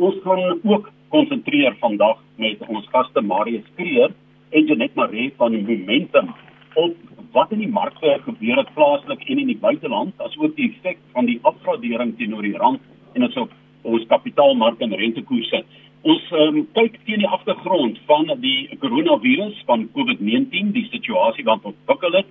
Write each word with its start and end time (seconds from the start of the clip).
ons 0.00 0.16
gaan 0.24 0.60
ook 0.62 0.90
konsentreer 1.08 1.76
vandag 1.80 2.18
met 2.40 2.62
ons 2.68 2.86
gaste 2.92 3.20
Marius 3.20 3.66
Kreer 3.76 4.12
en 4.50 4.66
Janet 4.66 4.94
Maree 4.94 5.32
van 5.36 5.56
Momentum 5.66 6.32
op 6.74 6.96
wat 7.32 7.52
in 7.54 7.62
die 7.62 7.70
markte 7.70 8.16
gebeur 8.24 8.56
het 8.56 8.72
plaaslik 8.74 9.22
en 9.28 9.38
in 9.38 9.50
die 9.52 9.58
buiteland 9.60 10.24
asook 10.26 10.56
die 10.56 10.70
effek 10.70 10.98
van 11.12 11.28
die 11.28 11.38
afgradering 11.42 12.16
teenoor 12.18 12.46
die 12.46 12.56
rand 12.56 12.80
en 13.14 13.26
ons 13.28 13.38
op 13.44 13.52
ons 13.82 14.04
kapitaalmark 14.08 14.82
en 14.84 14.92
rentekoerse. 14.92 15.62
Ons 16.04 16.24
um, 16.36 16.58
kyk 16.76 16.98
teen 17.06 17.22
die 17.22 17.28
agtergrond 17.28 17.96
van 18.08 18.28
die 18.42 18.68
koronavirus 18.82 19.62
van 19.68 19.86
COVID-19, 19.94 20.72
die 20.76 20.84
situasie 20.90 21.44
wat 21.48 21.64
ontwikkel 21.64 22.18
het 22.18 22.28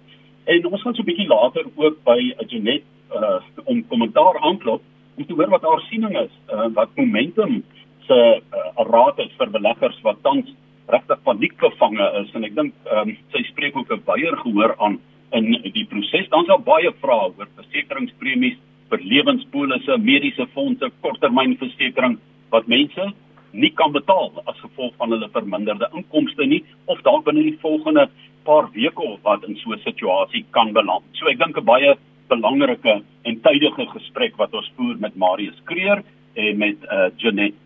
en 0.50 0.70
ons 0.72 0.82
gaan 0.82 0.96
so 0.96 1.02
'n 1.02 1.10
bietjie 1.10 1.30
later 1.30 1.66
ook 1.76 2.04
by 2.04 2.20
Janet 2.48 2.84
uh, 3.14 3.40
om 3.66 3.86
kommentaar 3.88 4.40
aanklop 4.40 4.82
om 5.20 5.28
te 5.28 5.36
hoor 5.36 5.52
wat 5.52 5.68
haar 5.68 5.84
siening 5.90 6.16
is, 6.16 6.32
uh, 6.54 6.70
wat 6.76 6.96
momentum 6.96 7.60
se 8.08 8.18
uh, 8.40 8.86
raad 8.88 9.20
is 9.20 9.36
vir 9.38 9.52
beleggers 9.52 10.00
wat 10.08 10.22
tans 10.24 10.48
regtig 10.90 11.20
paniekgevange 11.28 12.08
is 12.24 12.32
en 12.38 12.48
ek 12.48 12.56
dink 12.58 12.92
um, 12.96 13.12
sy 13.36 13.44
spreek 13.52 13.76
ook 13.78 13.92
'n 13.92 14.06
baie 14.08 14.32
gehoor 14.44 14.76
aan 14.80 15.00
in 15.38 15.52
die 15.76 15.86
proses. 15.86 16.30
Dan's 16.30 16.48
daar 16.48 16.64
baie 16.64 16.92
vrae 17.04 17.30
oor 17.38 17.50
versekeringspremies 17.60 18.58
vir 18.90 19.00
lewenspolisse, 19.12 19.98
mediese 20.02 20.48
fondse, 20.56 20.90
korttermynversekering 21.02 22.18
wat 22.50 22.68
mense 22.68 23.12
nie 23.52 23.70
kan 23.78 23.92
betaal 23.92 24.32
as 24.48 24.58
gevolg 24.64 24.96
van 24.98 25.12
hulle 25.12 25.30
verminderde 25.30 25.90
inkomste 25.94 26.46
nie 26.46 26.64
of 26.86 27.02
dalk 27.06 27.26
binne 27.26 27.44
die 27.44 27.60
volgende 27.62 28.08
paar 28.46 28.70
weke 28.74 29.04
of 29.04 29.20
wat 29.24 29.44
in 29.44 29.56
so 29.58 29.74
'n 29.74 29.84
situasie 29.84 30.46
kan 30.52 30.74
beland. 30.74 31.04
So 31.14 31.28
ek 31.28 31.38
dink 31.38 31.58
'n 31.58 31.66
baie 31.66 31.98
belangrike 32.30 33.02
en 33.28 33.42
tydige 33.46 33.88
gesprek 33.94 34.38
wat 34.38 34.54
ons 34.54 34.72
voer 34.78 34.98
met 35.00 35.16
Marius 35.16 35.58
Kreer 35.70 36.04
en 36.40 36.58
met 36.58 36.86
uh, 36.88 37.10
Janet 37.18 37.58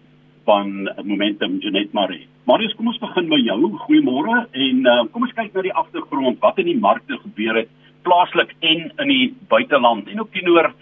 van 0.48 0.90
Momentum 1.04 1.60
Janet 1.64 1.94
Marie. 1.94 2.28
Marius, 2.50 2.74
kom 2.76 2.90
ons 2.92 3.00
begin 3.00 3.30
by 3.32 3.40
jou. 3.40 3.60
Goeiemôre 3.86 4.40
en 4.52 4.88
uh, 4.88 4.98
kom 5.12 5.28
ons 5.28 5.36
kyk 5.36 5.54
na 5.56 5.64
die 5.64 5.76
agtergrond 5.84 6.42
wat 6.44 6.60
in 6.60 6.72
die 6.72 6.80
markte 6.80 7.20
gebeur 7.22 7.64
het 7.64 7.72
plaaslik 8.04 8.52
en 8.60 8.90
in 9.00 9.12
die 9.12 9.28
buiteland 9.52 10.10
en 10.12 10.24
ook 10.24 10.34
teenoor 10.36 10.74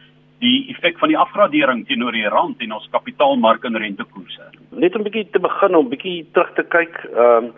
die 0.42 0.72
effek 0.74 0.98
van 0.98 1.12
die 1.12 1.20
afgradering 1.22 1.84
teenoor 1.86 2.16
die 2.18 2.30
rand 2.34 2.64
en 2.66 2.74
ons 2.74 2.88
kapitaalmark 2.96 3.66
en 3.70 3.78
rentekoerse. 3.78 4.48
Net 4.72 4.96
'n 4.96 5.06
bietjie 5.06 5.30
te 5.30 5.40
begin 5.40 5.76
om 5.76 5.90
bietjie 5.90 6.26
terug 6.34 6.54
te 6.58 6.64
kyk, 6.64 6.98
ehm 7.14 7.46
um, 7.46 7.54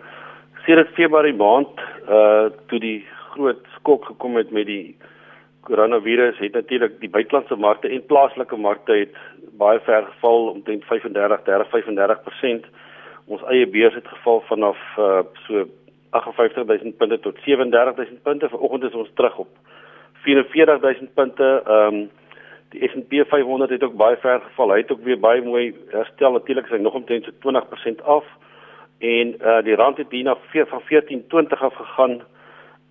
sedert 0.66 0.92
Februarie 0.96 1.36
maand 1.36 1.80
uh 2.08 2.48
toe 2.68 2.80
die 2.80 3.04
groot 3.32 3.60
skok 3.76 4.04
gekom 4.04 4.36
het 4.36 4.50
met 4.50 4.66
die 4.66 4.96
koronavirus 5.64 6.38
het 6.38 6.52
natuurlik 6.52 7.00
die 7.00 7.10
buitelandse 7.10 7.56
markte 7.56 7.88
en 7.88 8.06
plaaslike 8.06 8.56
markte 8.56 8.92
het 8.92 9.16
baie 9.58 9.80
ver 9.80 10.04
geval 10.04 10.48
omtrent 10.48 10.84
35 10.84 11.44
30 11.44 12.66
35% 12.66 12.68
ons 13.26 13.42
eie 13.52 13.66
beurs 13.66 13.94
het 13.94 14.08
geval 14.08 14.42
vanaf 14.48 14.78
uh, 14.98 15.22
so 15.46 15.64
58000 16.10 16.96
punte 16.96 17.20
tot 17.20 17.38
37000 17.42 18.22
punte. 18.22 18.48
Vanoggend 18.48 18.82
is 18.82 18.94
ons 18.94 19.10
terug 19.14 19.38
op 19.38 19.48
44000 20.12 21.14
punte. 21.14 21.62
Ehm 21.66 21.94
um, 21.94 22.10
die 22.74 22.88
S&P 22.88 23.22
500 23.28 23.70
het 23.70 23.82
ook 23.84 23.94
baie 23.94 24.16
ver 24.16 24.40
geval. 24.40 24.70
Hy 24.70 24.78
het 24.78 24.90
ook 24.92 25.04
weer 25.04 25.18
baie 25.18 25.42
mooi 25.42 25.74
herstel. 25.88 26.32
Natuurlik 26.32 26.64
is 26.64 26.70
hy 26.70 26.82
nog 26.82 26.94
omtrent 26.94 27.24
so 27.24 27.50
20% 27.94 28.02
af. 28.04 28.24
En 28.98 29.34
uh 29.40 29.62
die 29.62 29.74
rand 29.74 29.96
het 29.96 30.10
hier 30.10 30.24
na 30.24 30.36
van 30.50 30.82
14.20 30.82 31.60
af 31.60 31.74
gegaan 31.74 32.22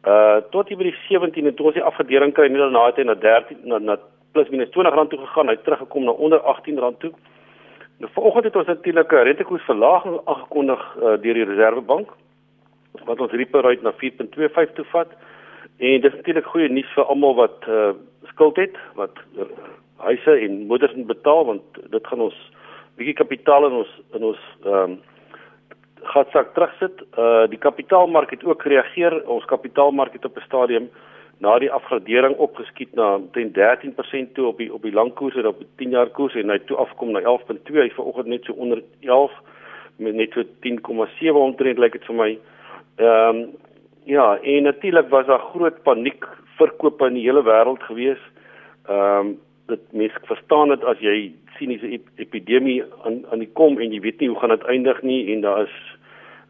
uh 0.08 0.42
tot 0.52 0.68
hier 0.68 0.78
by 0.78 0.90
die 0.90 0.98
17 1.08 1.46
en 1.48 1.56
toe 1.56 1.66
ons 1.66 1.78
die 1.78 1.84
afgedering 1.84 2.34
kry, 2.34 2.48
net 2.48 2.60
daarna 2.60 2.86
het 2.86 2.98
hy 3.00 3.06
na 3.08 3.16
13 3.16 3.62
na, 3.64 3.80
na 3.80 3.98
plus 4.34 4.50
minus 4.50 4.72
20 4.74 4.94
rand 4.94 5.10
toe 5.10 5.20
gegaan. 5.20 5.48
Hy 5.48 5.56
het 5.56 5.64
teruggekom 5.64 6.04
na 6.04 6.12
onder 6.12 6.42
18 6.42 6.80
rand 6.80 7.00
toe. 7.00 7.12
Nou 8.02 8.12
vanoggend 8.14 8.50
het 8.50 8.56
ons 8.56 8.68
natuurlik 8.68 9.12
'n 9.12 9.28
rentekoersverlaging 9.30 10.20
aangekondig 10.26 10.82
uh, 10.96 11.02
deur 11.22 11.38
die 11.40 11.46
Reserwebank 11.46 12.10
wat 13.06 13.20
ons 13.20 13.32
repo 13.32 13.60
rate 13.60 13.82
na 13.82 13.92
4.25 13.92 14.74
toe 14.74 14.86
vat. 14.92 15.10
En 15.78 16.02
dis 16.02 16.14
natuurlik 16.14 16.46
goeie 16.46 16.70
nuus 16.70 16.92
vir 16.96 17.04
almal 17.04 17.36
wat 17.36 17.66
uh, 17.68 17.92
skuld 18.24 18.56
het, 18.56 18.76
wat 18.96 19.18
uh, 19.38 19.46
huise 19.98 20.40
en 20.40 20.66
moeders 20.68 20.94
moet 20.94 21.08
betaal 21.08 21.46
want 21.46 21.64
dit 21.90 22.08
gaan 22.08 22.22
ons 22.22 22.38
bietjie 22.98 23.18
kapitaal 23.18 23.66
in 23.70 23.80
ons 23.82 23.92
in 24.14 24.24
ons 24.24 24.46
ehm 24.66 24.92
um, 24.92 25.02
gatsak 26.08 26.54
terugsit. 26.54 27.02
Uh 27.18 27.48
die 27.50 27.60
kapitaalmark 27.60 28.30
het 28.30 28.44
ook 28.44 28.62
gereageer. 28.62 29.22
Ons 29.28 29.46
kapitaalmark 29.46 30.14
het 30.14 30.26
op 30.26 30.38
'n 30.38 30.46
stadium 30.46 30.90
na 31.40 31.60
die 31.60 31.72
afgradering 31.72 32.36
opgeskiet 32.38 32.94
na 32.96 33.20
teen 33.32 33.52
13% 33.52 34.34
toe 34.34 34.48
op 34.48 34.58
die 34.58 34.74
op 34.74 34.82
die 34.82 34.94
langkoers 34.94 35.36
en 35.36 35.48
op 35.48 35.60
die 35.60 35.68
10 35.76 35.90
jaar 35.90 36.10
koers 36.10 36.36
en 36.36 36.50
hy 36.50 36.60
toe 36.60 36.78
afkom 36.78 37.12
na 37.12 37.20
11.2 37.20 37.82
hy 37.82 37.90
vanoggend 37.90 38.28
net 38.28 38.44
so 38.46 38.54
onder 38.54 38.84
11 39.02 39.32
met 39.98 40.16
net 40.16 40.32
so 40.32 40.44
10,7 40.44 41.36
omtrent 41.36 41.78
lyk 41.78 41.92
dit 41.92 42.06
vir 42.06 42.16
my. 42.16 42.32
Ehm 42.98 43.36
um, 43.36 43.46
ja, 44.06 44.38
en 44.38 44.64
natuurlik 44.64 45.10
was 45.10 45.26
daar 45.26 45.40
groot 45.40 45.84
paniek 45.84 46.26
verkope 46.58 47.08
in 47.08 47.14
die 47.14 47.24
hele 47.24 47.44
wêreld 47.44 47.84
gewees. 47.84 48.22
Ehm 48.88 49.28
um, 49.28 49.36
dit 49.74 49.98
mens 50.04 50.16
verstaan 50.30 50.74
dit 50.74 50.86
as 50.92 51.02
jy 51.04 51.18
sien 51.58 51.74
hierdie 51.74 52.00
ep 52.00 52.24
epidemie 52.26 52.80
aan 53.08 53.22
aan 53.32 53.44
die 53.44 53.52
kom 53.60 53.80
en 53.82 53.94
jy 53.94 54.02
weet 54.06 54.22
nie 54.22 54.30
hoe 54.32 54.40
gaan 54.42 54.56
dit 54.56 54.66
eindig 54.76 55.02
nie 55.10 55.20
en 55.34 55.44
daar 55.46 55.66
is 55.66 55.76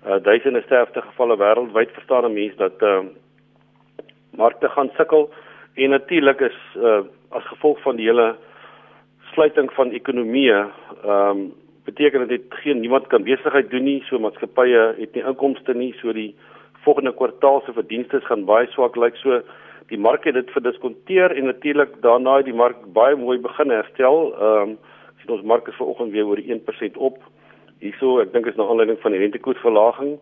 uh, 0.05 0.19
duisende 0.27 0.63
sterfte 0.67 1.03
gevalle 1.09 1.39
wêreldwyd 1.41 1.91
verstaan 1.97 2.33
mense 2.33 2.59
dat 2.61 2.87
ehm 2.91 3.09
uh, 3.09 3.19
markte 4.37 4.69
gaan 4.73 4.89
sukkel 4.97 5.27
en 5.75 5.93
natuurlik 5.93 6.39
is 6.41 6.55
uh, 6.77 7.03
as 7.29 7.45
gevolg 7.51 7.81
van 7.81 7.99
die 7.99 8.07
hele 8.09 8.31
sluiting 9.33 9.69
van 9.79 9.93
ekonomieë 9.99 10.63
ehm 10.63 11.19
um, 11.19 11.51
beteken 11.83 12.27
dit 12.27 12.43
geen 12.63 12.79
niemand 12.79 13.07
kan 13.11 13.23
besigheid 13.23 13.69
doen 13.69 13.83
nie 13.83 14.03
so 14.07 14.19
maatskappye 14.19 14.83
het 14.97 15.15
nie 15.15 15.23
inkomste 15.27 15.73
nie 15.75 15.91
so 15.99 16.13
die 16.15 16.31
volgende 16.83 17.13
kwartaal 17.13 17.61
se 17.65 17.73
verdienste 17.73 18.21
gaan 18.27 18.45
baie 18.45 18.67
swak 18.71 18.95
lyk. 18.99 19.15
So 19.21 19.41
die 19.89 19.99
mark 19.99 20.23
het 20.23 20.33
dit 20.33 20.51
verdiskonteer 20.51 21.35
en 21.37 21.45
natuurlik 21.45 22.01
daarna 22.01 22.37
het 22.37 22.45
die 22.45 22.53
mark 22.53 22.85
baie 22.93 23.15
mooi 23.15 23.39
begin 23.39 23.69
herstel 23.69 24.33
ehm 24.33 24.69
um, 24.69 24.77
sien 25.23 25.35
ons 25.35 25.45
mark 25.47 25.67
is 25.67 25.75
vanoggend 25.79 26.11
weer 26.11 26.25
oor 26.25 26.37
1% 26.37 26.97
op 26.97 27.17
hierso 27.79 28.19
ek 28.19 28.33
dink 28.33 28.45
is 28.45 28.55
na 28.55 28.67
aanleiding 28.67 28.99
van 29.01 29.11
die 29.11 29.19
rentekoersverlaging 29.19 30.17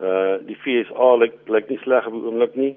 uh 0.00 0.36
die 0.46 0.58
FSA 0.62 1.14
lyk 1.22 1.34
lyk 1.46 1.68
nie 1.68 1.80
sleg 1.82 2.06
op 2.06 2.12
die 2.12 2.26
oomblik 2.30 2.54
nie 2.54 2.74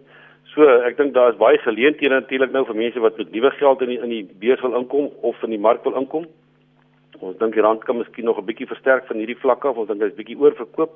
So 0.53 0.65
ek 0.87 0.95
dink 0.97 1.13
daar 1.13 1.33
is 1.33 1.39
baie 1.39 1.57
geleenthede 1.61 2.15
natuurlik 2.15 2.53
nou 2.55 2.63
vir 2.65 2.77
mense 2.79 3.01
wat 3.03 3.17
met 3.19 3.31
nuwe 3.35 3.51
geld 3.59 3.81
in 3.85 3.91
die 3.91 3.99
in 3.99 4.13
die 4.13 4.23
beurs 4.41 4.61
wil 4.63 4.77
inkom 4.79 5.09
of 5.29 5.43
in 5.43 5.53
die 5.53 5.61
mark 5.61 5.83
wil 5.83 5.97
inkom. 5.99 6.27
Ons 7.19 7.37
dink 7.41 7.57
die 7.57 7.63
rand 7.65 7.83
kan 7.85 7.97
miskien 7.97 8.25
nog 8.25 8.39
'n 8.39 8.45
bietjie 8.45 8.69
versterk 8.69 9.05
van 9.07 9.17
hierdie 9.17 9.41
vlak 9.43 9.65
af, 9.65 9.77
ons 9.77 9.87
dink 9.87 10.01
hy's 10.01 10.15
bietjie 10.15 10.39
oorverkoop. 10.39 10.93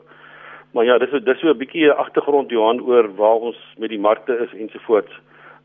Maar 0.74 0.86
ja, 0.86 0.98
dis 0.98 1.12
dis 1.12 1.40
so 1.40 1.50
'n 1.50 1.58
bietjie 1.58 1.86
'n 1.88 2.00
agtergrond 2.04 2.50
Johan 2.50 2.82
oor 2.82 3.08
waar 3.16 3.40
ons 3.50 3.58
met 3.78 3.90
die 3.90 4.00
markte 4.00 4.34
is 4.38 4.54
ensovoorts. 4.54 5.14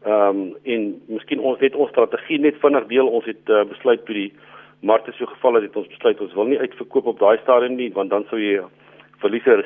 Ehm 0.06 0.38
um, 0.38 0.56
en 0.62 0.82
miskien 1.06 1.40
ons 1.40 1.58
het 1.58 1.74
ons 1.74 1.90
strategie 1.90 2.38
net 2.38 2.58
vinnig 2.62 2.84
deel. 2.86 3.08
Ons 3.08 3.24
het 3.26 3.50
uh, 3.50 3.64
besluit 3.66 4.04
toe 4.06 4.14
die 4.14 4.32
markte 4.86 5.10
so 5.16 5.26
geval 5.26 5.58
het, 5.58 5.64
het 5.66 5.78
ons 5.80 5.88
besluit 5.90 6.20
ons 6.20 6.34
wil 6.38 6.46
nie 6.46 6.58
uitverkoop 6.62 7.08
op 7.10 7.18
daai 7.18 7.38
stadium 7.42 7.74
nie 7.74 7.88
want 7.96 8.12
dan 8.14 8.26
sou 8.30 8.38
jy 8.38 8.60
verliese 9.18 9.56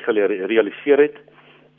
realiseer 0.49 1.03
het. 1.05 1.19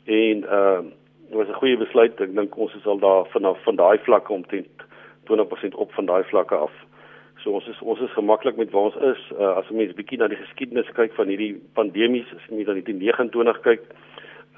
En 0.05 0.45
ehm 0.47 0.87
uh, 0.87 0.91
dit 1.27 1.37
was 1.41 1.47
'n 1.47 1.59
goeie 1.59 1.77
besluit. 1.77 2.21
Ek 2.21 2.35
dink 2.35 2.57
ons 2.57 2.75
is 2.75 2.85
al 2.85 2.99
daar 2.99 3.25
vanaf 3.35 3.63
van 3.63 3.75
daai 3.75 3.97
vlakke 3.97 4.33
omtrent 4.33 4.87
20% 5.31 5.75
op 5.75 5.93
van 5.93 6.05
daai 6.05 6.23
vlakke 6.23 6.55
af. 6.55 6.71
So 7.43 7.51
ons 7.51 7.67
is 7.67 7.81
ons 7.81 7.99
is 7.99 8.13
gemaklik 8.15 8.55
met 8.55 8.71
waar 8.71 8.83
ons 8.83 8.95
is. 8.95 9.31
Uh, 9.39 9.57
as 9.59 9.69
'n 9.69 9.75
mens 9.75 9.93
bietjie 9.93 10.17
na 10.17 10.27
die 10.27 10.43
geskiedenis 10.45 10.91
kyk 10.93 11.13
van 11.13 11.27
hierdie 11.27 11.59
pandemies, 11.73 12.31
as 12.35 12.47
jy 12.47 12.55
net 12.55 12.67
aan 12.67 12.83
die 12.83 13.79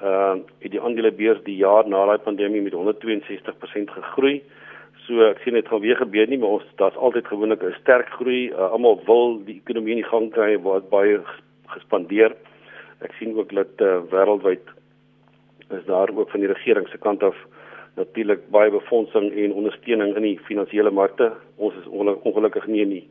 kyk, 0.00 0.02
uh 0.02 0.34
het 0.60 0.70
die 0.70 0.80
aandelebeurs 0.80 1.42
die 1.44 1.56
jaar 1.56 1.88
na 1.88 2.06
daai 2.06 2.18
pandemie 2.18 2.62
met 2.62 2.72
162% 2.72 3.90
gegroei. 3.90 4.42
So 5.06 5.22
ek 5.22 5.38
sien 5.44 5.54
dit 5.54 5.68
gaan 5.68 5.80
weer 5.80 5.96
gebeur 5.96 6.26
nie, 6.26 6.38
maar 6.38 6.58
ons 6.58 6.64
daar's 6.76 6.96
altyd 6.96 7.26
gewoonlik 7.26 7.62
'n 7.62 7.74
sterk 7.80 8.08
groei. 8.08 8.50
Uh, 8.50 8.72
Almal 8.72 9.00
wil 9.06 9.44
die 9.44 9.60
ekonomie 9.64 9.96
in 9.96 10.02
die 10.02 10.10
gang 10.10 10.32
kry 10.32 10.58
waar 10.58 10.80
baie 10.80 11.20
gespandeer. 11.66 12.34
Ek 13.00 13.12
sien 13.18 13.36
ook 13.36 13.52
dat 13.52 13.80
uh, 13.80 14.00
wêreldwyd 14.10 14.64
is 15.70 15.84
daar 15.86 16.10
ook 16.14 16.30
van 16.30 16.40
die 16.40 16.52
regering 16.52 16.88
se 16.88 16.98
kant 16.98 17.22
af 17.22 17.36
natuurlik 17.96 18.50
baie 18.50 18.70
befondsing 18.70 19.32
en 19.32 19.52
ondersteuning 19.52 20.16
in 20.16 20.22
die 20.22 20.38
finansiële 20.38 20.90
markte. 20.90 21.32
Ons 21.56 21.74
is 21.74 21.86
ongelukkig 22.22 22.66
nie 22.66 22.82
in 22.82 22.88
die 22.90 23.08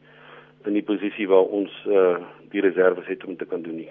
in 0.65 0.73
die 0.73 0.83
posisie 0.83 1.27
waar 1.27 1.45
ons 1.45 1.71
uh 1.85 2.17
die 2.51 2.61
reserves 2.61 3.07
het 3.07 3.25
om 3.25 3.35
te 3.37 3.45
kan 3.45 3.61
doen 3.61 3.75
nie. 3.75 3.89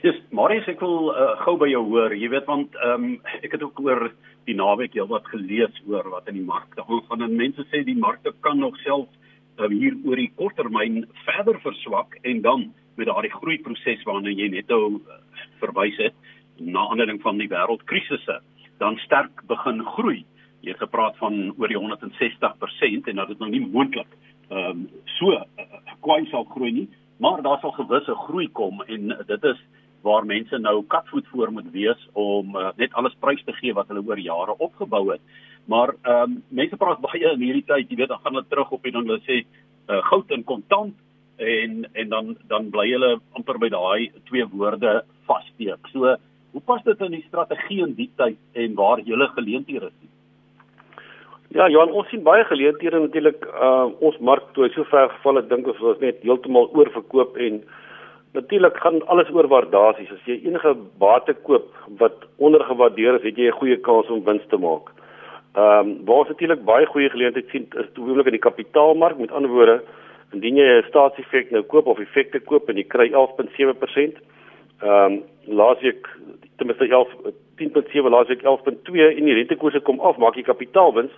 Yes, 0.00 0.16
Marius, 0.32 0.64
ek 0.64 0.80
wil 0.80 1.10
uh, 1.12 1.34
gou 1.42 1.58
by 1.60 1.66
jou 1.68 1.82
hoor. 1.90 2.14
Jy 2.16 2.30
weet 2.32 2.46
want 2.48 2.76
ehm 2.80 3.02
um, 3.04 3.16
ek 3.44 3.52
het 3.52 3.64
ook 3.66 3.80
oor 3.84 4.06
die 4.48 4.54
naweek 4.56 4.94
heelwat 4.96 5.26
gelees 5.28 5.74
oor 5.84 6.06
wat 6.08 6.30
in 6.30 6.38
die 6.38 6.44
markte 6.46 6.86
aangaan 6.86 7.26
en 7.26 7.34
mense 7.36 7.66
sê 7.68 7.82
die 7.84 7.98
markte 8.00 8.32
kan 8.46 8.56
nog 8.62 8.78
self 8.80 9.10
um, 9.60 9.74
hier 9.74 9.98
oor 10.08 10.16
die 10.16 10.30
korttermyn 10.38 11.02
verder 11.26 11.58
verswak 11.60 12.16
en 12.22 12.40
dan 12.46 12.64
met 12.96 13.10
daardie 13.10 13.32
groeiproses 13.34 14.06
waarna 14.08 14.32
jy 14.32 14.48
net 14.54 14.72
nou 14.72 15.02
uh, 15.02 15.18
verwys 15.60 16.00
het 16.00 16.16
na 16.56 16.86
aanleiding 16.86 17.20
van 17.20 17.36
die 17.36 17.50
wêreldkrisisse 17.52 18.38
dan 18.80 18.96
sterk 19.04 19.44
begin 19.52 19.84
groei. 19.98 20.22
Jy 20.64 20.72
het 20.72 20.80
gepraat 20.80 21.20
van 21.20 21.50
oor 21.58 21.68
die 21.68 21.76
160% 21.76 23.12
en 23.12 23.20
dat 23.20 23.34
dit 23.34 23.44
nou 23.44 23.50
nie 23.52 23.60
moontlik 23.66 24.16
ehm 24.48 24.80
um, 24.80 24.88
so 25.18 25.36
uh, 25.36 25.68
kwai 26.00 26.24
sal 26.32 26.48
groei 26.56 26.72
nie. 26.78 26.88
maar 27.20 27.42
daar 27.42 27.60
sal 27.60 27.76
gewisse 27.76 28.14
groei 28.24 28.48
kom 28.48 28.80
en 28.88 29.12
dit 29.28 29.44
is 29.44 29.60
waar 30.02 30.26
mense 30.26 30.58
nou 30.58 30.84
katvoet 30.88 31.26
voor 31.32 31.52
moet 31.52 31.70
wees 31.72 32.08
om 32.12 32.56
uh, 32.56 32.70
net 32.76 32.92
alles 32.92 33.16
prys 33.20 33.42
te 33.44 33.52
gee 33.52 33.74
wat 33.76 33.88
hulle 33.88 34.04
oor 34.06 34.18
jare 34.18 34.56
opgebou 34.58 35.10
het. 35.12 35.20
Maar 35.70 35.94
ehm 36.02 36.22
um, 36.22 36.42
mense 36.48 36.76
praat 36.76 37.00
baie 37.04 37.32
in 37.32 37.44
hierdie 37.44 37.66
tyd, 37.66 37.90
jy 37.90 37.96
weet, 37.96 38.08
dan 38.08 38.20
gaan 38.22 38.34
hulle 38.34 38.48
terug 38.48 38.70
op 38.70 38.84
en 38.84 38.96
dan 38.98 39.06
hulle 39.08 39.22
sê 39.26 39.42
uh, 39.44 40.02
goud 40.10 40.30
en 40.30 40.44
kontant 40.44 40.94
en 41.36 41.88
en 41.92 42.08
dan 42.08 42.36
dan 42.48 42.70
bly 42.70 42.88
hulle 42.90 43.18
amper 43.38 43.58
by 43.58 43.68
daai 43.72 44.10
twee 44.28 44.46
woorde 44.52 45.02
vassteek. 45.28 45.92
So, 45.92 46.16
hoe 46.52 46.62
pas 46.66 46.82
dit 46.84 47.00
in 47.06 47.18
die 47.18 47.26
strategie 47.28 47.82
in 47.86 47.94
die 47.94 48.10
tyd 48.16 48.38
en 48.52 48.74
waar 48.74 49.00
julle 49.00 49.28
geleenthede 49.36 49.92
is? 49.92 50.08
Ja, 51.50 51.66
Johan, 51.68 51.90
ons 51.90 52.06
sien 52.08 52.22
baie 52.22 52.44
geleenthede 52.46 53.00
natuurlik. 53.00 53.46
Uh 53.46 53.90
ons 54.06 54.18
mark 54.18 54.52
toe 54.54 54.68
so 54.74 54.84
ver 54.90 55.08
geval 55.16 55.42
ek 55.42 55.48
dink 55.50 55.70
ons 55.70 55.80
was 55.82 55.98
net 56.02 56.20
heeltemal 56.22 56.70
oorverkoop 56.78 57.38
en 57.46 57.62
natuurlik 58.32 58.76
gaan 58.76 59.06
alles 59.06 59.30
oor 59.30 59.48
waardasies. 59.48 60.10
As 60.10 60.24
jy 60.24 60.40
enige 60.44 60.74
bate 60.98 61.34
koop 61.46 61.74
wat 61.98 62.26
ondergewaardeer 62.36 63.18
is, 63.18 63.22
het 63.22 63.36
jy 63.36 63.48
'n 63.48 63.58
goeie 63.60 63.76
kans 63.76 64.08
om 64.08 64.24
wins 64.24 64.46
te 64.48 64.56
maak. 64.56 64.90
Ehm 65.54 65.88
um, 65.88 66.04
waar 66.04 66.28
natuurlik 66.28 66.64
baie 66.64 66.86
goeie 66.86 67.10
geleenthede 67.10 67.50
sien 67.50 67.66
is 67.78 67.92
toewelik 67.94 68.26
in 68.26 68.38
die 68.38 68.46
kapitaalmark. 68.48 69.18
Met 69.18 69.32
ander 69.32 69.50
woorde, 69.50 69.82
indien 70.32 70.56
jy 70.56 70.66
'n 70.78 70.88
staatseffek 70.88 71.50
nou 71.50 71.62
koop 71.62 71.86
of 71.86 71.98
effekte 71.98 72.40
koop 72.40 72.68
en 72.68 72.76
jy 72.76 72.84
kry 72.84 73.10
11.7%, 73.10 74.20
ehm 74.82 75.12
um, 75.12 75.22
laasweek 75.46 76.06
ten 76.56 76.66
minste 76.66 76.88
11 76.88 77.08
10.7 77.56 78.08
laasweek 78.08 78.42
11.2 78.42 79.16
en 79.16 79.24
die 79.24 79.34
rentekoerse 79.34 79.80
kom 79.80 80.00
af, 80.00 80.16
maak 80.16 80.34
jy 80.34 80.42
kapitaalwins. 80.42 81.12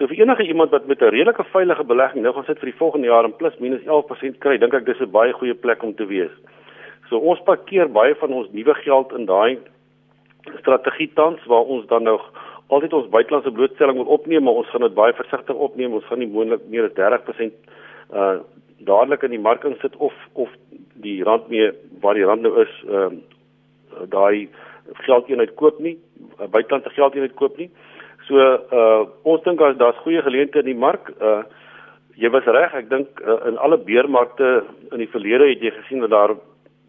So 0.00 0.08
vir 0.08 0.22
enige 0.22 0.46
iemand 0.48 0.70
wat 0.72 0.86
met 0.86 1.02
'n 1.02 1.12
redelike 1.12 1.44
veilige 1.44 1.84
belegging 1.84 2.22
nou 2.22 2.32
gaan 2.34 2.44
sit 2.44 2.58
vir 2.58 2.70
die 2.70 2.78
volgende 2.78 3.06
jaar 3.06 3.24
en 3.24 3.36
plus 3.36 3.58
minus 3.58 3.84
11% 3.84 4.38
kry, 4.38 4.58
dink 4.58 4.72
ek 4.74 4.86
dis 4.86 5.00
'n 5.00 5.10
baie 5.10 5.32
goeie 5.32 5.54
plek 5.54 5.82
om 5.82 5.94
te 5.94 6.06
wees. 6.06 6.30
So 7.08 7.18
ons 7.18 7.40
parkeer 7.44 7.88
baie 7.92 8.14
van 8.14 8.32
ons 8.32 8.48
nuwe 8.52 8.74
geld 8.74 9.12
in 9.12 9.26
daai 9.26 9.58
strategie 10.58 11.10
tans 11.14 11.44
waar 11.44 11.64
ons 11.64 11.86
dan 11.86 12.02
nou 12.02 12.18
altyd 12.68 12.92
ons 12.92 13.08
buitelandse 13.08 13.52
blootstelling 13.52 13.96
moet 13.96 14.06
opneem, 14.06 14.42
maar 14.42 14.54
ons 14.54 14.68
gaan 14.68 14.80
dit 14.80 14.94
baie 14.94 15.12
versigtig 15.12 15.56
opneem. 15.56 15.92
Ons 15.92 16.04
gaan 16.04 16.18
nie 16.18 16.28
moontlik 16.28 16.60
meer 16.68 16.84
as 16.84 16.92
30% 16.92 17.52
uh 18.14 18.38
dadelik 18.78 19.22
in 19.22 19.30
die 19.30 19.38
mark 19.48 19.64
insit 19.64 19.96
of 19.96 20.14
of 20.32 20.48
die 20.94 21.22
rand 21.22 21.48
mee 21.48 21.72
waar 22.00 22.14
die 22.14 22.24
rand 22.24 22.42
nou 22.42 22.60
is, 22.60 22.84
ehm 22.88 22.96
uh, 22.96 24.06
daai 24.08 24.48
geldeenheid 24.92 25.54
koop 25.54 25.78
nie, 25.78 25.98
buitelandse 26.50 26.90
geldeenheid 26.90 27.34
koop 27.34 27.56
nie. 27.58 27.70
So 28.30 28.38
uh 28.38 29.08
ons 29.26 29.42
dink 29.42 29.60
as 29.66 29.78
daar's 29.80 29.98
goeie 30.04 30.22
geleenthede 30.22 30.62
in 30.62 30.70
die 30.70 30.82
mark, 30.86 31.10
uh 31.18 31.42
jy 32.20 32.30
was 32.30 32.46
reg, 32.46 32.74
ek 32.76 32.90
dink 32.90 33.20
uh, 33.24 33.40
in 33.48 33.56
alle 33.58 33.78
beermarkte 33.80 34.60
in 34.92 35.00
die 35.02 35.10
verlede 35.10 35.48
het 35.48 35.62
jy 35.64 35.72
gesien 35.72 36.04
dat 36.04 36.12
daar 36.12 36.34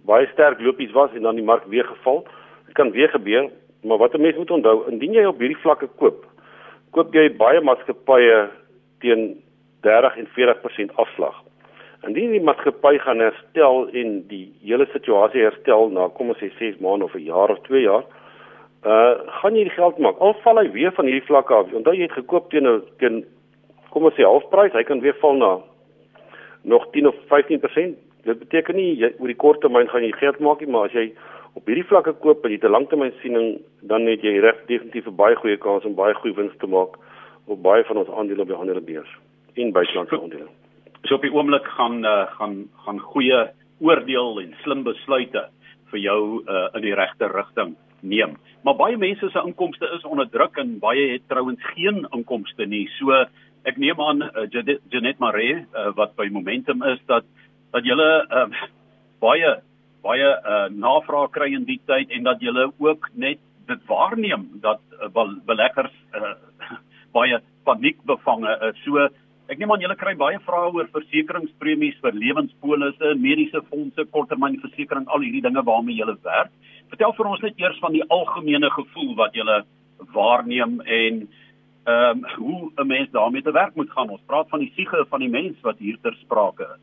baie 0.06 0.28
sterk 0.34 0.62
lopies 0.62 0.92
was 0.94 1.14
en 1.16 1.26
dan 1.26 1.40
die 1.40 1.46
mark 1.46 1.66
weer 1.72 1.88
geval. 1.88 2.22
Dit 2.68 2.76
kan 2.76 2.92
weer 2.94 3.10
gebeur, 3.10 3.48
maar 3.88 3.98
wat 3.98 4.14
'n 4.14 4.22
mens 4.22 4.38
moet 4.38 4.52
onthou, 4.52 4.86
indien 4.92 5.14
jy 5.14 5.26
op 5.26 5.40
hierdie 5.40 5.64
vlakke 5.64 5.88
koop, 5.98 6.26
koop 6.92 7.14
jy 7.14 7.30
baie 7.38 7.62
maatskappye 7.62 8.50
teen 9.00 9.42
30 9.82 10.18
en 10.18 10.28
40% 10.36 10.96
afslag. 10.96 11.42
Indien 12.04 12.32
die 12.32 12.44
maatskappy 12.44 12.98
gaan 12.98 13.20
herstel 13.20 13.88
en 13.94 14.28
die 14.28 14.52
hele 14.62 14.88
situasie 14.94 15.42
herstel 15.42 15.90
na 15.90 16.08
kom 16.08 16.30
ons 16.30 16.38
sê 16.38 16.52
6 16.60 16.80
maande 16.80 17.06
of 17.06 17.16
'n 17.16 17.26
jaar 17.26 17.50
of 17.50 17.62
2 17.70 17.82
jaar, 17.82 18.04
uh 18.86 19.13
gaan 19.42 19.56
jy 19.56 19.63
die 19.68 19.78
geld 19.78 19.98
maak. 19.98 20.18
Al 20.19 20.33
val 20.44 20.57
hy 20.57 20.72
weer 20.72 20.94
van 20.98 21.06
hierdie 21.06 21.28
vlak 21.28 21.51
af. 21.51 21.74
Onthou 21.74 21.94
jy 21.94 22.07
het 22.07 22.18
gekoop 22.18 22.50
teen 22.50 22.68
'n 22.68 22.81
teen 22.98 23.25
kom 23.89 24.06
ons 24.06 24.16
sê 24.16 24.24
halfprys, 24.24 24.74
hy 24.74 24.83
kan 24.83 25.01
weer 25.01 25.18
val 25.22 25.36
na 25.36 25.60
nog 26.63 26.88
10 26.92 27.07
of 27.07 27.16
15%. 27.28 27.98
Dit 28.24 28.39
beteken 28.39 28.75
nie 28.75 28.95
jy 28.98 29.13
oor 29.19 29.28
die 29.28 29.36
kort 29.44 29.62
termyn 29.62 29.89
gaan 29.89 30.04
jy 30.04 30.12
geld 30.12 30.39
maak 30.39 30.60
nie, 30.62 30.69
maar 30.69 30.86
as 30.86 30.94
jy 30.94 31.12
op 31.54 31.66
hierdie 31.68 31.86
vlakke 31.86 32.13
koop 32.13 32.45
en 32.45 32.51
jy 32.51 32.60
'n 32.62 32.72
langtermynsiening, 32.72 33.62
dan 33.81 34.07
het 34.07 34.22
jy 34.22 34.39
reg 34.39 34.57
definitief 34.68 35.07
'n 35.07 35.16
baie 35.16 35.36
goeie 35.36 35.57
kans 35.57 35.86
om 35.86 35.95
baie 35.95 36.13
goeie 36.13 36.36
wins 36.36 36.57
te 36.60 36.68
maak 36.68 36.98
op 37.48 37.62
baie 37.62 37.84
van 37.84 37.98
ons 37.98 38.10
aandele 38.10 38.42
op 38.42 38.48
die 38.48 38.57
aandelebeurs 38.57 39.10
en 39.56 39.72
buitelandse 39.72 40.22
aandele. 40.22 40.48
So 41.04 41.16
op 41.16 41.22
die 41.22 41.34
oomblik 41.34 41.66
gaan 41.66 42.06
uh, 42.06 42.25
gaan 42.38 42.69
gaan 42.86 43.00
goeie 43.00 43.50
oordeel 43.80 44.39
en 44.39 44.56
slim 44.63 44.84
besluite 44.84 45.50
vir 45.92 46.00
jou 46.00 46.44
uh, 46.48 46.68
in 46.74 46.81
die 46.81 46.95
regte 46.95 47.27
rigting 47.27 47.75
neem. 48.01 48.38
Maar 48.65 48.77
baie 48.77 48.98
mense 48.98 49.30
se 49.30 49.44
inkomste 49.45 49.89
is 49.98 50.06
onder 50.06 50.30
druk 50.30 50.57
en 50.62 50.77
baie 50.80 51.12
het 51.13 51.27
trouens 51.27 51.62
geen 51.74 52.06
inkomste 52.12 52.65
nie. 52.65 52.88
So 52.98 53.15
ek 53.69 53.77
neem 53.77 54.01
aan 54.01 54.24
uh, 54.25 54.45
Janet 54.89 55.19
Maree 55.21 55.62
uh, 55.62 55.92
wat 55.98 56.15
by 56.18 56.30
Momentum 56.33 56.83
is 56.83 57.01
dat 57.09 57.25
dat 57.71 57.86
julle 57.86 58.09
uh, 58.30 58.48
baie 59.21 59.59
baie 60.01 60.30
uh, 60.33 60.68
navraag 60.74 61.30
kry 61.36 61.51
in 61.53 61.65
die 61.69 61.80
tyd 61.86 62.09
en 62.09 62.25
dat 62.25 62.42
julle 62.42 62.71
ook 62.81 63.09
net 63.13 63.39
dit 63.69 63.83
waarneem 63.88 64.48
dat 64.63 64.81
uh, 64.98 65.27
beleggers 65.45 65.94
uh, 66.18 66.33
baie 67.18 67.42
paniekbevange 67.65 68.57
is. 68.69 68.81
So 68.86 69.07
Ek 69.51 69.59
neem 69.59 69.71
aan 69.74 69.81
julle 69.83 69.98
kry 70.00 70.13
baie 70.15 70.38
vrae 70.45 70.69
oor 70.71 70.88
versekeringspremies 70.94 71.98
vir 72.00 72.15
lewenspolisse, 72.15 73.09
mediese 73.19 73.59
fondse, 73.68 74.06
korttermynversekering, 74.13 75.09
al 75.12 75.25
hierdie 75.25 75.42
dinge 75.44 75.63
waarmee 75.68 75.98
julle 75.98 76.15
werk. 76.24 76.53
Vertel 76.94 77.12
vir 77.18 77.30
ons 77.33 77.44
net 77.44 77.59
eers 77.59 77.81
van 77.83 77.92
die 77.92 78.06
algemene 78.15 78.69
gevoel 78.71 79.12
wat 79.19 79.36
julle 79.36 79.57
waarneem 80.15 80.80
en 81.00 81.25
ehm 81.81 82.21
um, 82.21 82.24
hoe 82.38 82.71
'n 82.80 82.88
mens 82.88 83.09
daarmee 83.12 83.42
te 83.42 83.51
werk 83.51 83.75
moet 83.75 83.92
gaan. 83.92 84.09
Ons 84.09 84.24
praat 84.25 84.48
van 84.50 84.59
die 84.59 84.71
siege 84.75 85.06
van 85.09 85.19
die 85.19 85.30
mens 85.30 85.59
wat 85.68 85.77
hier 85.77 85.98
ter 86.01 86.15
sprake 86.21 86.63
is. 86.63 86.81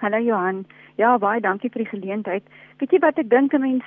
Hallo 0.00 0.18
Johan. 0.18 0.64
Ja, 0.96 1.18
baie 1.18 1.40
dankie 1.40 1.70
vir 1.70 1.84
die 1.84 1.92
geleentheid. 1.98 2.44
Weet 2.78 2.92
jy 2.92 2.98
wat 2.98 3.18
ek 3.18 3.28
dink 3.28 3.52
'n 3.52 3.60
mens 3.60 3.84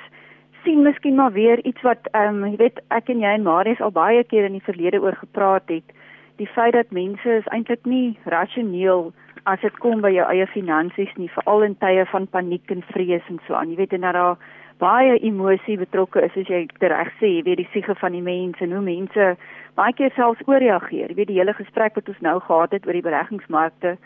sien 0.63 0.83
miskien 0.83 1.15
maar 1.15 1.31
weer 1.31 1.65
iets 1.65 1.81
wat 1.81 2.07
ehm 2.11 2.43
um, 2.43 2.51
jy 2.51 2.57
weet 2.57 2.79
ek 2.89 3.09
en 3.09 3.19
jy 3.19 3.33
en 3.33 3.43
Marius 3.43 3.81
al 3.81 3.91
baie 3.91 4.23
keer 4.23 4.45
in 4.45 4.59
die 4.59 4.67
verlede 4.69 5.01
oor 5.01 5.15
gepraat 5.15 5.67
het 5.67 5.89
die 6.37 6.47
feit 6.47 6.73
dat 6.73 6.91
mense 6.91 7.37
is 7.39 7.47
eintlik 7.53 7.85
nie 7.85 8.17
rasioneel 8.25 9.11
as 9.43 9.59
dit 9.61 9.77
kom 9.83 10.01
by 10.01 10.09
jou 10.13 10.25
eie 10.31 10.47
finansies 10.47 11.11
nie, 11.19 11.29
veral 11.35 11.65
in 11.67 11.75
tye 11.75 12.05
van 12.11 12.27
paniek 12.27 12.71
en 12.71 12.83
vrees 12.93 13.25
en 13.29 13.39
so 13.47 13.57
aan. 13.59 13.69
Jy 13.69 13.75
weet 13.81 13.93
en 13.93 14.05
dat 14.07 14.13
daar 14.13 14.37
baie 14.79 15.19
emosie 15.19 15.77
betrokke 15.77 16.23
is 16.23 16.35
as 16.39 16.49
jy 16.49 16.65
reg 16.79 17.11
sê, 17.19 17.29
jy 17.37 17.43
weet 17.43 17.61
die 17.61 17.69
siege 17.73 17.95
van 17.99 18.15
die 18.15 18.23
mense 18.23 18.63
en 18.63 18.71
hoe 18.71 18.83
mense 18.83 19.35
baie 19.75 19.93
keer 19.93 20.11
selfs 20.15 20.41
ooreageer. 20.47 21.11
Jy 21.11 21.17
weet 21.19 21.31
die 21.31 21.39
hele 21.39 21.53
gesprek 21.53 21.95
wat 21.99 22.09
ons 22.09 22.21
nou 22.25 22.39
gehad 22.39 22.71
het 22.71 22.87
oor 22.87 22.97
die 22.97 23.05
beleggingsmarkte 23.05 23.97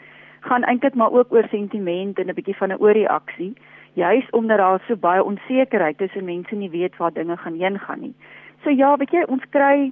gaan 0.48 0.64
eintlik 0.64 0.96
maar 0.96 1.12
ook 1.12 1.34
oor 1.34 1.48
sentiment 1.52 2.20
en 2.20 2.30
'n 2.30 2.34
bietjie 2.34 2.58
van 2.58 2.72
'n 2.72 2.82
ooreaksie, 2.82 3.54
juis 3.94 4.30
omdat 4.30 4.58
daar 4.58 4.82
so 4.88 4.96
baie 4.96 5.24
onsekerheid 5.24 6.02
is 6.02 6.16
en 6.16 6.26
mense 6.26 6.56
nie 6.56 6.70
weet 6.70 6.98
waar 6.98 7.14
dinge 7.14 7.38
gaan 7.38 7.60
heen 7.60 7.80
gaan 7.80 8.00
nie. 8.00 8.16
So 8.64 8.70
ja, 8.70 8.98
weet 8.98 9.12
jy, 9.12 9.24
ons 9.28 9.44
kry 9.50 9.92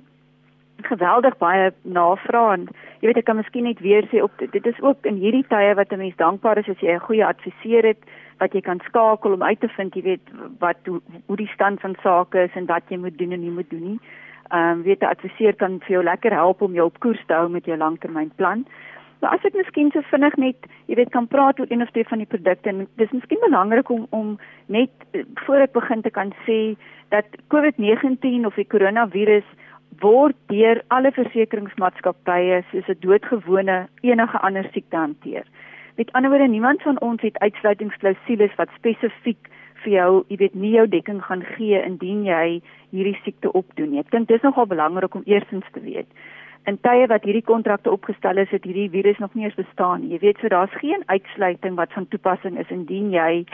geweldig 0.83 1.37
baie 1.37 1.71
navraag 1.81 2.53
en 2.57 2.67
jy 2.99 3.07
weet 3.07 3.17
ek 3.17 3.25
kan 3.25 3.37
miskien 3.37 3.63
net 3.63 3.79
weer 3.79 4.07
sê 4.11 4.21
op 4.23 4.31
dit 4.39 4.65
is 4.65 4.81
ook 4.81 5.05
in 5.05 5.15
hierdie 5.15 5.45
tye 5.47 5.73
wat 5.75 5.91
'n 5.91 5.97
mens 5.97 6.15
dankbaar 6.15 6.57
is 6.57 6.69
as 6.69 6.79
jy 6.79 6.95
'n 6.95 7.07
goeie 7.07 7.25
adviseur 7.25 7.83
het 7.83 8.01
wat 8.39 8.53
jy 8.53 8.61
kan 8.61 8.81
skakel 8.85 9.33
om 9.33 9.43
uit 9.43 9.59
te 9.59 9.67
vind 9.67 9.95
jy 9.95 10.01
weet 10.01 10.31
wat 10.59 10.77
hoe, 10.85 11.01
hoe 11.25 11.37
die 11.37 11.51
stand 11.53 11.81
van 11.81 11.95
sake 12.03 12.43
is 12.47 12.55
en 12.55 12.65
wat 12.65 12.83
jy 12.89 12.97
moet 12.97 13.17
doen 13.17 13.31
en 13.31 13.41
nie 13.41 13.51
moet 13.51 13.69
doen 13.69 13.85
nie. 13.91 13.99
Ehm 14.51 14.71
um, 14.71 14.83
weet 14.83 15.01
'n 15.01 15.13
adviseur 15.15 15.55
kan 15.55 15.79
vir 15.79 15.91
jou 15.95 16.03
lekker 16.03 16.31
help 16.31 16.61
om 16.61 16.73
jou 16.73 16.85
op 16.85 16.99
koers 16.99 17.23
te 17.27 17.33
hou 17.33 17.49
met 17.49 17.65
jou 17.65 17.77
langtermynplan. 17.77 18.65
Maar 19.21 19.31
as 19.31 19.45
ek 19.45 19.53
miskien 19.53 19.91
so 19.91 20.01
vinnig 20.01 20.35
net 20.35 20.55
jy 20.85 20.95
weet 20.95 21.09
kan 21.09 21.27
praat 21.27 21.59
oor 21.59 21.65
een 21.69 21.81
of 21.81 21.91
twee 21.91 22.07
van 22.07 22.17
die 22.17 22.27
produkte 22.27 22.69
en 22.69 22.87
dis 22.95 23.11
miskien 23.11 23.39
belangrik 23.39 23.89
om 23.89 24.07
om 24.09 24.37
net 24.65 24.91
voor 25.45 25.65
ek 25.65 25.71
begin 25.71 26.01
te 26.01 26.09
kan 26.09 26.33
sê 26.45 26.75
dat 27.09 27.25
COVID-19 27.53 28.45
of 28.45 28.55
die 28.55 28.67
koronavirus 28.67 29.47
word 30.01 30.35
deur 30.51 30.81
alle 30.87 31.11
versekeringsmaatskappye 31.11 32.63
soos 32.71 32.87
'n 32.89 32.99
doodgewone 32.99 33.87
enige 34.01 34.37
ander 34.41 34.67
siekte 34.73 34.97
hanteer. 34.97 35.45
Met 35.97 36.11
ander 36.11 36.29
woorde, 36.29 36.47
niemand 36.47 36.81
van 36.81 36.99
ons 36.99 37.21
het 37.21 37.39
uitsluitingsklausules 37.39 38.55
wat 38.55 38.69
spesifiek 38.75 39.49
vir 39.83 39.91
jou, 39.93 40.23
jy 40.27 40.37
weet, 40.37 40.55
nie 40.55 40.73
jou 40.75 40.87
dekking 40.87 41.21
gaan 41.23 41.43
gee 41.55 41.81
indien 41.81 42.25
jy 42.25 42.61
hierdie 42.91 43.19
siekte 43.23 43.51
opdoen 43.51 43.91
nie. 43.91 43.99
Ek 43.99 44.11
dink 44.11 44.27
dis 44.27 44.41
nogal 44.41 44.65
belangrik 44.65 45.15
om 45.15 45.23
eersins 45.25 45.67
te 45.71 45.79
weet. 45.79 46.07
In 46.65 46.79
tye 46.81 47.07
wat 47.07 47.23
hierdie 47.23 47.45
kontrakte 47.45 47.91
opgestel 47.93 48.37
is, 48.37 48.49
het 48.49 48.63
hierdie 48.65 48.89
virus 48.89 49.17
nog 49.21 49.33
nie 49.33 49.45
eens 49.45 49.55
bestaan 49.55 50.01
nie. 50.01 50.15
Jy 50.15 50.19
weet, 50.19 50.41
so 50.41 50.49
daar's 50.49 50.73
geen 50.81 51.03
uitsluiting 51.05 51.75
wat 51.75 51.93
van 51.93 52.07
toepassing 52.07 52.57
is 52.59 52.69
indien 52.73 53.11
jy 53.13 53.45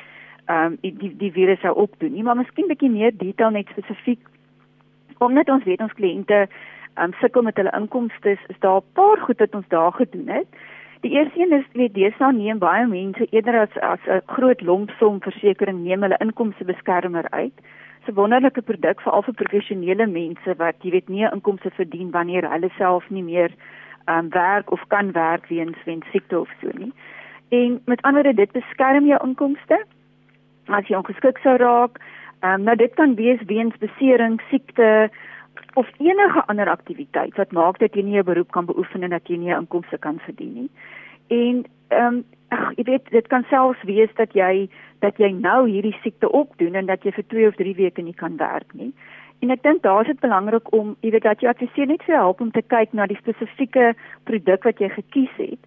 ehm 0.47 0.73
um, 0.73 0.77
die 0.81 1.11
die 1.19 1.31
virus 1.31 1.59
sou 1.61 1.75
opdoen 1.77 2.15
nie. 2.15 2.23
Maar 2.23 2.39
miskien 2.39 2.67
bietjie 2.67 2.89
meer 2.89 3.11
detail 3.17 3.51
net 3.51 3.69
spesifiek 3.69 4.23
omdat 5.25 5.49
ons 5.49 5.63
weet 5.63 5.81
ons 5.81 5.93
kliënte 5.93 6.47
um, 6.97 7.13
sukkel 7.19 7.41
met 7.41 7.57
hulle 7.57 7.73
inkomste, 7.77 8.37
is 8.47 8.59
daar 8.59 8.81
'n 8.81 8.93
paar 8.93 9.17
goed 9.17 9.39
wat 9.39 9.55
ons 9.55 9.67
daar 9.67 9.93
gedoen 9.93 10.27
het. 10.27 10.47
Die 11.01 11.11
eerste 11.11 11.39
een 11.39 11.51
is 11.51 11.65
weet 11.73 11.93
deesdae 11.93 12.33
neem 12.33 12.59
baie 12.59 12.87
mense 12.87 13.25
eerder 13.29 13.59
as 13.59 13.77
as 13.81 13.99
'n 14.07 14.21
groot 14.25 14.61
lompsom 14.61 15.21
versekering 15.21 15.79
neem 15.83 16.01
hulle 16.01 16.17
inkomste 16.19 16.65
beskermer 16.65 17.25
uit. 17.29 17.53
'n 18.07 18.13
Wonderlike 18.13 18.61
produk 18.61 19.01
vir 19.01 19.13
al 19.13 19.21
vir 19.21 19.33
professionele 19.33 20.07
mense 20.07 20.55
wat 20.57 20.75
jy 20.81 20.91
weet 20.91 21.09
nie 21.09 21.25
inkomste 21.31 21.69
verdien 21.69 22.11
wanneer 22.11 22.49
hulle 22.51 22.69
self 22.77 23.09
nie 23.09 23.23
meer 23.23 23.51
um, 24.09 24.29
werk 24.29 24.71
of 24.71 24.81
kan 24.87 25.11
werk 25.11 25.47
weens 25.47 25.77
weens 25.85 26.05
siekte 26.11 26.39
of 26.39 26.49
so 26.61 26.69
nie. 26.77 26.93
En 27.49 27.81
met 27.85 28.01
ander 28.01 28.23
woorde 28.23 28.45
dit 28.45 28.51
beskerm 28.51 29.05
jou 29.05 29.19
inkomste 29.23 29.83
as 30.65 30.87
jy 30.87 30.95
ongeskik 30.95 31.37
sou 31.37 31.57
raak. 31.57 31.99
Ehm 32.41 32.53
um, 32.53 32.63
nou 32.63 32.75
dit 32.75 32.93
kan 32.93 33.15
wees 33.15 33.41
weens 33.45 33.77
besering, 33.77 34.41
siekte 34.49 35.09
of 35.73 35.89
enige 35.97 36.45
ander 36.45 36.69
aktiwiteit 36.69 37.35
wat 37.37 37.51
maak 37.51 37.77
dat 37.79 37.93
jy 37.95 38.01
nie 38.01 38.17
'n 38.17 38.25
beroep 38.25 38.51
kan 38.51 38.65
beoefen 38.65 39.03
en 39.03 39.09
dat 39.09 39.27
jy 39.27 39.37
nie 39.37 39.53
'n 39.53 39.59
inkomste 39.59 39.97
kan 39.97 40.19
verdien 40.19 40.53
nie. 40.53 40.69
En 41.27 41.65
ehm 41.87 42.05
um, 42.05 42.23
ag 42.47 42.71
jy 42.75 42.83
weet 42.83 43.09
dit 43.09 43.27
kan 43.27 43.45
selfs 43.49 43.83
wees 43.83 44.13
dat 44.15 44.33
jy 44.33 44.69
dat 44.99 45.17
jy 45.17 45.31
nou 45.31 45.69
hierdie 45.69 45.97
siekte 46.01 46.31
opdoen 46.31 46.75
en 46.75 46.85
dat 46.85 47.03
jy 47.03 47.11
vir 47.11 47.27
2 47.27 47.47
of 47.47 47.55
3 47.55 47.75
weke 47.75 48.01
nie 48.01 48.15
kan 48.23 48.37
werk 48.37 48.73
nie. 48.73 48.93
En 49.41 49.49
ek 49.49 49.63
dink 49.63 49.81
daar 49.81 50.01
is 50.01 50.07
dit 50.07 50.19
belangrik 50.19 50.73
om 50.73 50.95
jy 51.01 51.11
weet 51.11 51.23
dat 51.23 51.41
jy 51.41 51.49
adviseer 51.49 51.87
net 51.87 52.03
vir 52.03 52.15
help 52.15 52.41
om 52.41 52.51
te 52.51 52.61
kyk 52.61 52.93
na 52.93 53.05
die 53.05 53.17
spesifieke 53.21 53.93
produk 54.23 54.63
wat 54.63 54.79
jy 54.79 54.89
gekies 54.89 55.37
het. 55.37 55.59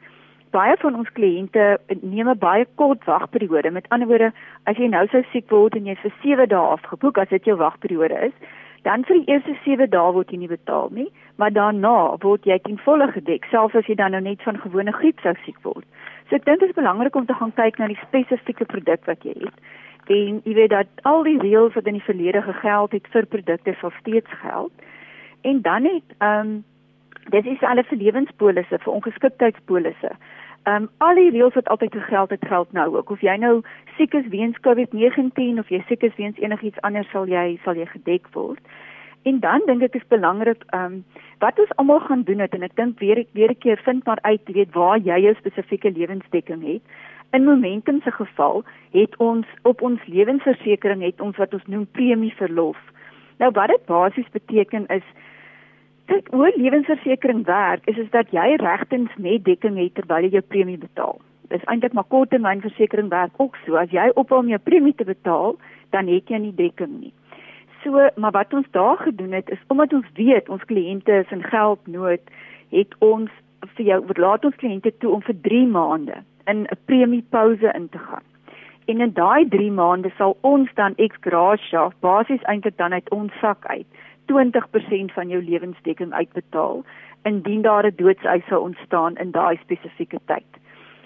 Baie 0.55 0.75
van 0.79 0.95
ons 0.95 1.09
kliënte 1.17 1.63
neem 2.01 2.29
'n 2.31 2.39
baie 2.39 2.67
kort 2.79 3.05
wagperiode. 3.05 3.71
Met 3.71 3.89
ander 3.89 4.09
woorde, 4.09 4.33
as 4.71 4.77
jy 4.77 4.87
nou 4.87 5.07
sou 5.09 5.23
siek 5.33 5.51
word 5.51 5.75
en 5.75 5.87
jy 5.87 5.97
vir 5.97 6.13
7 6.23 6.47
dae 6.49 6.67
afgeboek 6.77 7.19
as 7.19 7.29
dit 7.29 7.45
jou 7.45 7.57
wagperiode 7.57 8.19
is, 8.29 8.37
dan 8.83 9.05
vir 9.05 9.17
die 9.19 9.33
eerste 9.33 9.57
7 9.65 9.91
dae 9.91 10.13
word 10.13 10.31
jy 10.31 10.39
nie 10.39 10.49
betaal 10.49 10.91
nie, 10.93 11.09
maar 11.37 11.51
daarna 11.51 12.17
word 12.23 12.45
jy 12.45 12.59
ten 12.59 12.79
volle 12.79 13.09
gedek, 13.13 13.45
selfs 13.51 13.75
as 13.75 13.87
jy 13.87 13.95
dan 13.95 14.13
nou 14.13 14.21
net 14.21 14.43
van 14.43 14.61
gewone 14.61 14.93
griep 14.93 15.21
sou 15.21 15.35
siek 15.45 15.59
word. 15.63 15.87
So 16.29 16.37
ek 16.37 16.45
dink 16.45 16.61
dit 16.61 16.69
is 16.69 16.77
belangrik 16.77 17.17
om 17.17 17.27
te 17.27 17.35
gaan 17.35 17.53
kyk 17.53 17.79
na 17.79 17.89
die 17.89 18.05
spesifieke 18.07 18.65
produk 18.65 19.07
wat 19.07 19.25
jy 19.25 19.35
het. 19.41 19.59
En 20.07 20.41
jy 20.45 20.55
weet 20.55 20.71
dat 20.71 20.87
al 21.03 21.23
die 21.25 21.39
reëls 21.41 21.75
wat 21.75 21.87
in 21.87 21.99
die 21.99 22.07
verlede 22.07 22.43
gegeld 22.43 22.93
het 22.93 23.07
vir 23.11 23.27
produkte 23.27 23.75
sal 23.81 23.91
steeds 24.01 24.31
geld. 24.45 24.73
En 25.43 25.63
dan 25.63 25.85
het 25.85 26.17
ehm 26.19 26.41
um, 26.47 26.65
dis 27.33 27.47
is 27.49 27.63
alle 27.63 27.85
vir 27.89 27.99
lewenspolisse, 27.99 28.79
vir 28.79 28.93
ongeskiktheidspolisse. 28.93 30.11
Ehm 30.65 30.83
um, 30.83 30.89
al 31.05 31.15
die 31.15 31.31
reëls 31.31 31.55
wat 31.55 31.69
altyd 31.69 31.93
gegeld 31.93 32.31
het 32.31 32.45
geld 32.49 32.73
nou 32.73 32.97
ook. 32.97 33.11
Of 33.11 33.21
jy 33.21 33.37
nou 33.37 33.61
siek 33.97 34.15
is 34.15 34.29
weens 34.33 34.57
COVID-19 34.67 35.59
of 35.61 35.69
jy 35.69 35.83
siek 35.89 36.03
is 36.03 36.15
weens 36.17 36.39
enigiets 36.41 36.81
anders 36.81 37.11
sal 37.13 37.29
jy 37.29 37.59
sal 37.65 37.77
jy 37.77 37.85
gedek 37.87 38.31
word. 38.33 38.61
En 39.29 39.41
dan 39.41 39.63
dink 39.67 39.83
ek 39.83 39.99
is 40.01 40.07
belangrik 40.09 40.65
ehm 40.71 40.85
um, 40.85 41.05
wat 41.45 41.59
ons 41.59 41.75
almal 41.77 42.01
gaan 42.01 42.23
doen 42.23 42.41
het 42.41 42.55
en 42.57 42.65
ek 42.65 42.77
dink 42.81 42.99
weer 42.99 43.27
weer 43.33 43.51
'n 43.53 43.61
keer 43.65 43.81
vind 43.85 44.07
maar 44.07 44.19
uit 44.23 44.41
weet 44.57 44.73
waar 44.73 44.99
jy 44.99 45.19
jou 45.27 45.35
spesifieke 45.35 45.91
lewensdekking 45.91 46.65
het. 46.73 46.83
In 47.33 47.45
Momentum 47.45 48.01
se 48.01 48.11
geval 48.11 48.65
het 48.93 49.17
ons 49.17 49.47
op 49.63 49.83
ons 49.83 50.01
lewensversekering 50.07 51.03
het 51.03 51.21
ons 51.21 51.37
wat 51.37 51.55
ons 51.55 51.67
noem 51.67 51.87
premie 51.87 52.35
verlof. 52.35 52.79
Nou 53.39 53.51
wat 53.51 53.69
dit 53.69 53.85
basies 53.87 54.31
beteken 54.33 54.87
is 54.87 55.05
dat 56.07 56.27
hoe 56.31 56.53
lewensversekering 56.57 57.45
werk 57.45 57.87
is 57.87 57.97
is 57.97 58.11
dat 58.11 58.31
jy 58.31 58.55
regtens 58.61 59.11
net 59.17 59.45
dekking 59.45 59.79
het 59.81 59.95
terwyl 59.95 60.27
jy 60.27 60.37
jou 60.37 60.43
premie 60.43 60.79
betaal. 60.79 61.21
Dis 61.49 61.65
eintlik 61.65 61.93
maar 61.93 62.09
korttermynversekering 62.09 63.09
werk 63.09 63.33
ook 63.37 63.57
so. 63.65 63.77
As 63.77 63.93
jy 63.93 64.11
ophou 64.15 64.41
om 64.41 64.49
jou 64.49 64.59
premie 64.59 64.95
te 64.95 65.05
betaal, 65.05 65.57
dan 65.91 66.09
het 66.09 66.29
jy 66.29 66.41
nie 66.41 66.55
dekking 66.57 67.01
nie. 67.01 67.13
So, 67.85 68.09
maar 68.17 68.33
wat 68.33 68.53
ons 68.57 68.69
daar 68.71 68.97
gedoen 68.97 69.33
het 69.33 69.51
is 69.53 69.65
omdat 69.69 69.93
ons 69.93 70.07
weet 70.17 70.49
ons 70.49 70.65
kliënte 70.69 71.21
is 71.25 71.33
in 71.33 71.43
geldnood, 71.43 72.23
het 72.73 72.95
ons 72.99 73.31
vir 73.77 73.87
jou 73.87 73.99
laat 74.17 74.45
ons 74.45 74.57
kliënte 74.61 74.93
toe 75.01 75.13
om 75.17 75.25
vir 75.25 75.37
3 75.49 75.67
maande 75.67 76.17
in 76.47 76.65
'n 76.65 76.79
premiepouse 76.85 77.73
in 77.75 77.89
te 77.89 77.99
gaan. 77.99 78.25
En 78.87 79.01
in 79.01 79.13
daai 79.13 79.49
3 79.49 79.71
maande 79.73 80.11
sal 80.17 80.37
ons 80.41 80.69
dan 80.75 80.95
ex 80.97 81.17
gratia 81.21 81.91
basies 82.01 82.43
eintlik 82.43 82.77
dan 82.77 82.93
uit 82.93 83.11
ons 83.11 83.33
sak 83.41 83.67
uit 83.67 83.87
20% 84.33 85.13
van 85.13 85.29
jou 85.29 85.43
lewensdekking 85.43 86.13
uitbetaal 86.13 86.85
indien 87.25 87.63
daar 87.63 87.87
'n 87.87 87.97
doodseis 87.97 88.47
sou 88.49 88.63
ontstaan 88.63 89.17
in 89.17 89.31
daai 89.31 89.57
spesifieke 89.57 90.19
tyd. 90.27 90.51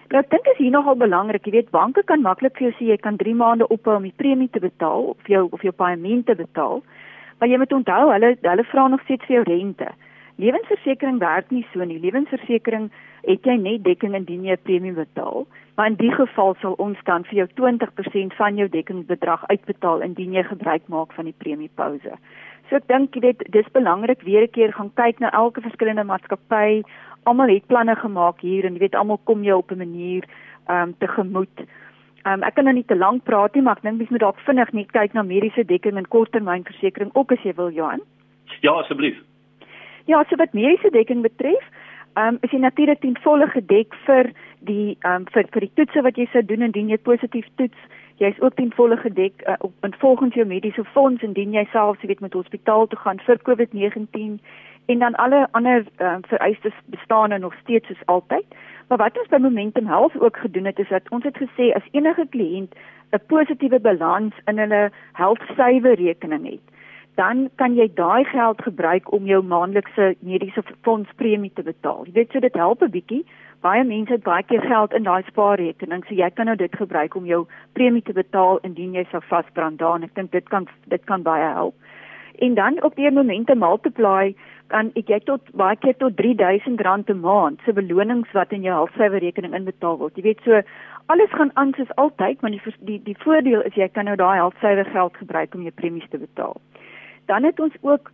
Nou 0.08 0.22
ek 0.22 0.30
dink 0.30 0.46
is 0.46 0.56
hier 0.56 0.70
nogal 0.70 0.96
belangrik, 0.96 1.44
jy 1.46 1.52
weet 1.52 1.70
banke 1.70 2.02
kan 2.02 2.22
maklik 2.22 2.56
vir 2.56 2.68
jou 2.68 2.74
sê 2.78 2.84
jy 2.88 2.96
kan 2.96 3.16
3 3.16 3.34
maande 3.34 3.68
ophou 3.68 3.96
om 3.96 4.02
die 4.02 4.16
premie 4.16 4.48
te 4.48 4.60
betaal 4.60 5.02
of 5.02 5.26
jou 5.26 5.48
of 5.52 5.62
jou 5.62 5.72
paaiement 5.72 6.26
te 6.26 6.34
betaal. 6.34 6.82
Maar 7.38 7.48
jy 7.48 7.58
moet 7.58 7.72
onthou, 7.72 8.12
hulle 8.12 8.36
hulle 8.40 8.64
vra 8.64 8.88
nog 8.88 9.00
steeds 9.00 9.26
vir 9.26 9.36
jou 9.36 9.44
rente. 9.44 9.88
Lewensversekering 10.38 11.18
werk 11.18 11.50
nie 11.50 11.66
so 11.72 11.84
nie. 11.84 11.98
Lewensversekering 11.98 12.90
het 13.26 13.46
jy 13.46 13.56
net 13.58 13.84
dekking 13.84 14.14
indien 14.14 14.44
jy 14.44 14.56
'n 14.56 14.62
premie 14.62 14.92
betaal, 14.92 15.46
maar 15.76 15.86
in 15.86 15.96
die 15.96 16.12
geval 16.12 16.54
sal 16.60 16.74
ons 16.78 16.98
dan 17.04 17.24
vir 17.24 17.34
jou 17.34 17.48
20% 17.60 18.34
van 18.34 18.56
jou 18.56 18.68
dekkingsbedrag 18.68 19.46
uitbetaal 19.46 20.00
indien 20.00 20.32
jy 20.32 20.42
gebruik 20.42 20.88
maak 20.88 21.12
van 21.12 21.24
die 21.24 21.34
premiepouse. 21.38 22.16
So 22.68 22.76
ek 22.76 22.88
dink 22.88 23.14
jy 23.16 23.20
weet 23.24 23.44
dis 23.52 23.68
belangrik 23.72 24.22
weer 24.22 24.44
'n 24.44 24.52
keer 24.52 24.72
gaan 24.72 24.90
kyk 24.94 25.20
na 25.20 25.30
elke 25.32 25.60
verskillende 25.60 26.04
maatskappy 26.04 26.82
almal 27.24 27.48
het 27.48 27.66
planne 27.66 27.96
gemaak 27.96 28.40
hier 28.40 28.64
en 28.64 28.76
jy 28.76 28.80
weet 28.80 28.94
almal 28.94 29.20
kom 29.24 29.42
jou 29.44 29.58
op 29.58 29.70
'n 29.72 29.78
manier 29.78 30.24
ehm 30.68 30.88
um, 30.88 30.94
tegemoet. 30.98 31.58
Ehm 32.24 32.32
um, 32.32 32.42
ek 32.42 32.54
kan 32.54 32.64
nou 32.64 32.74
nie 32.74 32.84
te 32.84 32.96
lank 32.96 33.24
praat 33.24 33.54
nie, 33.54 33.62
maar 33.62 33.76
ek 33.76 33.82
dink 33.82 33.98
mens 33.98 34.10
moet 34.10 34.20
dalk 34.20 34.40
vinnig 34.46 34.72
net 34.72 34.92
kyk 34.92 35.12
na 35.14 35.22
mediese 35.22 35.64
dekking 35.64 35.96
en 35.96 36.08
korttermynversekering 36.08 37.10
ook 37.14 37.32
as 37.32 37.42
jy 37.42 37.54
wil, 37.54 37.70
Johan. 37.70 38.00
Ja, 38.60 38.72
asseblief. 38.72 39.16
Ja, 40.04 40.24
so 40.28 40.36
wat 40.36 40.52
mediese 40.52 40.90
dekking 40.90 41.22
betref, 41.22 41.64
ehm 42.16 42.34
um, 42.34 42.38
is 42.42 42.50
jy 42.50 42.58
natuurlik 42.58 43.00
ten 43.00 43.16
volle 43.22 43.46
gedek 43.46 43.94
vir 44.06 44.32
die 44.60 44.96
ehm 45.00 45.14
um, 45.14 45.24
vir 45.32 45.46
vir 45.52 45.60
die 45.60 45.74
toetse 45.74 46.02
wat 46.02 46.16
jy 46.16 46.28
sou 46.32 46.42
doen 46.42 46.62
indien 46.62 46.88
jy 46.88 46.98
positief 46.98 47.46
toets. 47.56 47.78
Jy 48.18 48.26
is 48.26 48.40
ook 48.40 48.54
ten 48.54 48.72
volle 48.74 48.96
gedek 48.96 49.42
uh, 49.46 49.54
op 49.58 49.72
volgens 49.98 50.34
jou 50.34 50.46
mediese 50.46 50.84
fonds 50.84 51.22
indien 51.22 51.52
jy 51.52 51.64
self, 51.70 52.00
weet, 52.00 52.20
met 52.20 52.32
hospitaal 52.32 52.86
toe 52.86 52.98
gaan 52.98 53.20
vir 53.26 53.38
COVID-19 53.48 54.40
en 54.86 54.98
dan 54.98 55.14
alle 55.14 55.48
ander 55.50 55.84
uh, 55.98 56.16
vereistes 56.26 56.74
bestaan 56.84 57.30
er 57.30 57.38
nog 57.38 57.54
steeds 57.62 57.86
soos 57.86 58.06
altyd. 58.06 58.44
Maar 58.88 58.98
wat 58.98 59.18
ons 59.18 59.28
by 59.28 59.36
Momentum 59.36 59.86
Health 59.86 60.20
ook 60.20 60.36
gedoen 60.36 60.64
het 60.64 60.78
is 60.78 60.88
dat 60.88 61.10
ons 61.10 61.24
het 61.24 61.36
gesê 61.36 61.70
as 61.76 61.90
enige 61.92 62.26
kliënt 62.30 62.74
'n 63.12 63.20
positiewe 63.26 63.80
balans 63.80 64.34
in 64.46 64.58
hulle 64.58 64.90
health 65.12 65.42
saver 65.56 65.94
rekening 65.94 66.44
het, 66.50 66.64
dan 67.14 67.48
kan 67.54 67.74
jy 67.74 67.90
daai 67.94 68.24
geld 68.24 68.62
gebruik 68.62 69.12
om 69.12 69.26
jou 69.26 69.42
maandelikse 69.42 70.16
mediese 70.20 70.62
fondspremie 70.82 71.52
te 71.54 71.62
betaal. 71.62 72.04
Jy 72.06 72.12
weet 72.12 72.30
so 72.30 72.40
dit 72.40 72.54
help 72.54 72.82
'n 72.82 72.90
bietjie. 72.90 73.24
Baie 73.60 73.84
mense 73.84 74.12
het 74.12 74.22
baie 74.22 74.42
keer 74.46 74.62
geld 74.62 74.92
in 74.94 75.02
daai 75.02 75.22
spaarrekening, 75.26 76.04
so 76.06 76.14
jy 76.14 76.30
kan 76.30 76.46
nou 76.46 76.56
dit 76.56 76.74
gebruik 76.78 77.16
om 77.18 77.24
jou 77.26 77.40
premie 77.74 78.02
te 78.06 78.14
betaal 78.14 78.60
indien 78.62 78.94
jy 78.94 79.02
sou 79.10 79.20
vasbrand 79.30 79.80
daar 79.80 79.96
en 79.98 80.06
ek 80.06 80.14
dink 80.14 80.30
dit 80.32 80.46
kan 80.48 80.68
dit 80.86 81.04
kan 81.10 81.22
baie 81.26 81.48
help. 81.56 81.74
En 82.38 82.54
dan 82.54 82.78
op 82.86 82.94
die 82.94 83.10
momente 83.10 83.54
multiply 83.58 84.34
kan 84.70 84.92
ek 85.00 85.10
jy 85.10 85.18
tot 85.26 85.50
baie 85.58 85.76
keer 85.82 85.96
tot 85.98 86.20
R3000 86.22 87.10
'n 87.10 87.20
maand 87.20 87.58
se 87.64 87.72
belonings 87.72 88.30
wat 88.32 88.52
in 88.52 88.62
jou 88.62 88.74
halfsyfer 88.74 89.18
rekening 89.18 89.54
inbetaal 89.54 89.98
word. 89.98 90.16
Jy 90.16 90.22
weet 90.22 90.44
so 90.44 90.62
alles 91.06 91.30
gaan 91.30 91.50
aan 91.54 91.72
soos 91.76 91.94
altyd, 91.96 92.40
maar 92.40 92.50
die 92.50 92.62
die 92.80 93.00
die 93.02 93.18
voordeel 93.24 93.62
is 93.62 93.74
jy 93.74 93.88
kan 93.88 94.04
nou 94.04 94.16
daai 94.16 94.38
halfsyfer 94.38 94.84
geld 94.84 95.16
gebruik 95.16 95.54
om 95.54 95.62
jou 95.62 95.72
premies 95.72 96.08
te 96.10 96.18
betaal. 96.18 96.60
Dan 97.26 97.44
het 97.44 97.60
ons 97.60 97.74
ook 97.80 98.10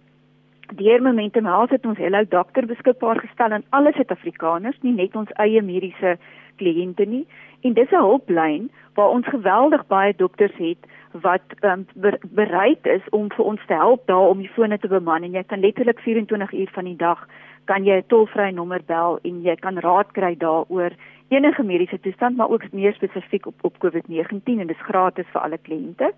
deur 0.72 1.02
Momentum 1.02 1.44
Health 1.44 1.70
het 1.70 1.86
ons 1.86 1.98
Hello 1.98 2.24
Dokter 2.28 2.66
beskikbaar 2.66 3.20
gestel 3.20 3.52
aan 3.52 3.64
alle 3.70 3.92
Suid-Afrikaners, 3.92 4.80
nie 4.80 4.92
net 4.92 5.16
ons 5.16 5.30
eie 5.42 5.62
mediese 5.62 6.16
kliënte 6.56 7.06
nie. 7.06 7.26
En 7.62 7.72
dis 7.74 7.90
'n 7.90 8.04
hulplyn 8.04 8.70
waar 8.94 9.10
ons 9.10 9.26
geweldig 9.26 9.86
baie 9.86 10.14
dokters 10.16 10.56
het 10.56 10.78
wat 11.12 11.42
um, 11.60 11.86
bereid 12.34 12.86
is 12.86 13.02
om 13.10 13.28
vir 13.32 13.44
ons 13.44 13.60
te 13.66 13.74
help 13.74 14.06
daar 14.06 14.28
om 14.28 14.38
die 14.38 14.50
fone 14.56 14.78
te 14.78 14.88
beman 14.88 15.22
en 15.22 15.32
jy 15.32 15.42
kan 15.42 15.60
letterlik 15.60 15.98
24 15.98 16.52
uur 16.52 16.70
van 16.72 16.84
die 16.84 16.96
dag 16.96 17.28
kan 17.64 17.84
jy 17.84 17.96
'n 17.96 18.06
tolvrye 18.06 18.52
nommer 18.52 18.82
bel 18.86 19.18
en 19.22 19.42
jy 19.42 19.56
kan 19.56 19.78
raad 19.78 20.12
kry 20.12 20.34
daaroor 20.36 20.90
enige 21.28 21.62
mediese 21.62 22.00
toestand 22.00 22.36
maar 22.36 22.50
ook 22.50 22.72
meer 22.72 22.94
spesifiek 22.94 23.46
op 23.46 23.54
op 23.62 23.74
COVID-19 23.78 24.60
en 24.60 24.66
dit 24.66 24.76
is 24.76 24.86
gratis 24.88 25.26
vir 25.32 25.40
alle 25.40 25.58
kliënte. 25.58 26.12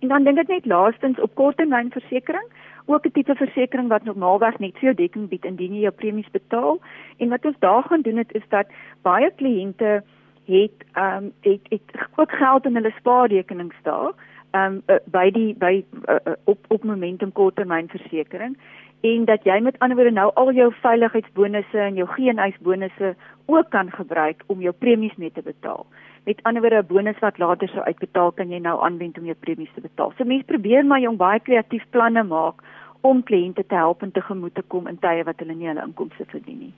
En 0.00 0.08
dan 0.08 0.24
dink 0.24 0.38
ek 0.38 0.48
net 0.48 0.66
laastens 0.66 1.20
op 1.20 1.34
korttermynversekering, 1.34 2.48
ook 2.86 3.06
'n 3.06 3.10
tipe 3.12 3.34
versekering 3.34 3.88
wat 3.88 4.04
normaalweg 4.04 4.58
net 4.58 4.72
vir 4.72 4.82
jou 4.82 4.94
dekking 4.94 5.28
bied 5.28 5.44
indien 5.44 5.74
jy 5.74 5.80
jou 5.80 5.92
premies 5.92 6.30
betaal. 6.30 6.80
En 7.16 7.28
wat 7.28 7.44
ons 7.44 7.58
daar 7.58 7.82
gaan 7.82 8.02
doen 8.02 8.16
het 8.16 8.32
is 8.32 8.48
dat 8.48 8.66
baie 9.02 9.30
kliënte 9.30 10.02
het 10.44 10.78
ehm 10.92 11.24
um, 11.24 11.32
het, 11.40 11.60
het 11.68 12.08
ook 12.16 12.30
geld 12.30 12.64
in 12.64 12.74
hulle 12.74 12.92
spaarrekenings 12.98 13.76
daar 13.82 14.12
um, 14.54 14.82
uh, 14.86 14.96
by 15.10 15.30
die 15.30 15.54
by 15.58 15.84
uh, 16.08 16.32
op 16.44 16.64
op 16.68 16.84
momentum 16.84 17.32
korttermynversekering 17.32 18.56
en 19.00 19.24
dat 19.24 19.44
jy 19.44 19.58
met 19.60 19.78
ander 19.78 19.96
woorde 19.96 20.14
nou 20.16 20.30
al 20.34 20.52
jou 20.52 20.70
veiligheidsbonusse 20.80 21.78
en 21.78 21.98
jou 22.00 22.06
geenhuisbonusse 22.08 23.14
ook 23.46 23.70
kan 23.70 23.90
gebruik 23.90 24.44
om 24.46 24.60
jou 24.60 24.72
premies 24.72 25.16
mee 25.16 25.32
te 25.32 25.42
betaal. 25.42 25.86
Met 26.24 26.40
ander 26.42 26.62
woorde 26.62 26.82
'n 26.82 26.86
bonus 26.86 27.18
wat 27.18 27.38
later 27.38 27.68
sou 27.68 27.82
uitbetaal 27.84 28.32
kan 28.32 28.50
jy 28.50 28.58
nou 28.58 28.80
aanwend 28.84 29.18
om 29.18 29.24
jou 29.24 29.36
premies 29.40 29.74
te 29.74 29.80
betaal. 29.80 30.12
So 30.16 30.24
mense 30.24 30.44
probeer 30.44 30.84
maar 30.84 31.00
jong 31.00 31.16
baie 31.16 31.40
kreatief 31.40 31.84
planne 31.90 32.22
maak 32.22 32.62
om 33.04 33.22
kliënte 33.22 33.66
te 33.68 33.76
help 33.76 34.02
en 34.02 34.12
tegemoet 34.16 34.54
te 34.56 34.64
kom 34.72 34.88
in 34.88 34.98
tye 35.02 35.24
wat 35.28 35.40
hulle 35.42 35.54
nie 35.54 35.68
hulle 35.68 35.84
inkomste 35.84 36.24
verdien 36.30 36.60
nie. 36.66 36.72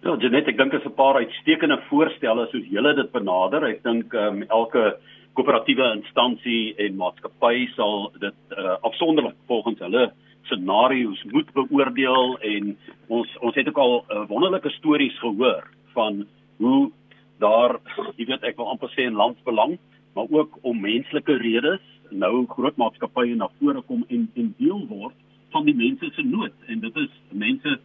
Ja, 0.00 0.14
Janet, 0.16 0.48
ek 0.48 0.56
dink 0.56 0.72
dit 0.72 0.80
is 0.80 0.86
'n 0.86 0.96
paar 0.96 1.18
uitstekende 1.20 1.76
voorstelle 1.88 2.46
soos 2.50 2.68
julle 2.70 2.94
dit 2.94 3.10
benader. 3.12 3.64
Ek 3.64 3.82
dink 3.82 4.14
ehm 4.14 4.42
um, 4.42 4.44
elke 4.48 4.96
koöperatiewe 5.34 5.92
instansie 5.96 6.74
en 6.78 6.96
maatskappy 6.96 7.68
sal 7.76 8.10
dit 8.20 8.38
uh, 8.56 8.76
afsonderlik 8.82 9.36
volgens 9.46 9.78
hulle 9.78 10.10
scenario's 10.48 11.22
moet 11.32 11.52
beoordeel 11.54 12.38
en 12.38 12.76
ons 13.08 13.36
ons 13.40 13.54
het 13.54 13.68
ook 13.68 13.78
al 13.78 13.94
uh, 14.00 14.24
wonderlike 14.28 14.70
stories 14.78 15.18
gehoor 15.18 15.66
van 15.94 16.26
hoe 16.58 16.90
daar 17.38 17.78
jy 18.16 18.26
weet 18.26 18.44
ek 18.44 18.56
wil 18.56 18.70
amper 18.72 18.90
sê 18.94 19.06
in 19.06 19.18
landsbelang, 19.18 19.78
maar 20.14 20.26
ook 20.30 20.58
om 20.62 20.80
menslike 20.80 21.36
redes 21.42 21.82
nou 22.10 22.46
groot 22.46 22.76
maatskappye 22.76 23.36
na 23.36 23.48
vore 23.60 23.82
kom 23.82 24.04
en 24.08 24.30
en 24.34 24.54
deel 24.58 24.86
word 24.88 25.14
van 25.50 25.64
die 25.64 25.76
mense 25.76 26.10
se 26.14 26.22
nood 26.22 26.52
en 26.66 26.80
dit 26.80 26.96
is 26.96 27.14
mense 27.30 27.78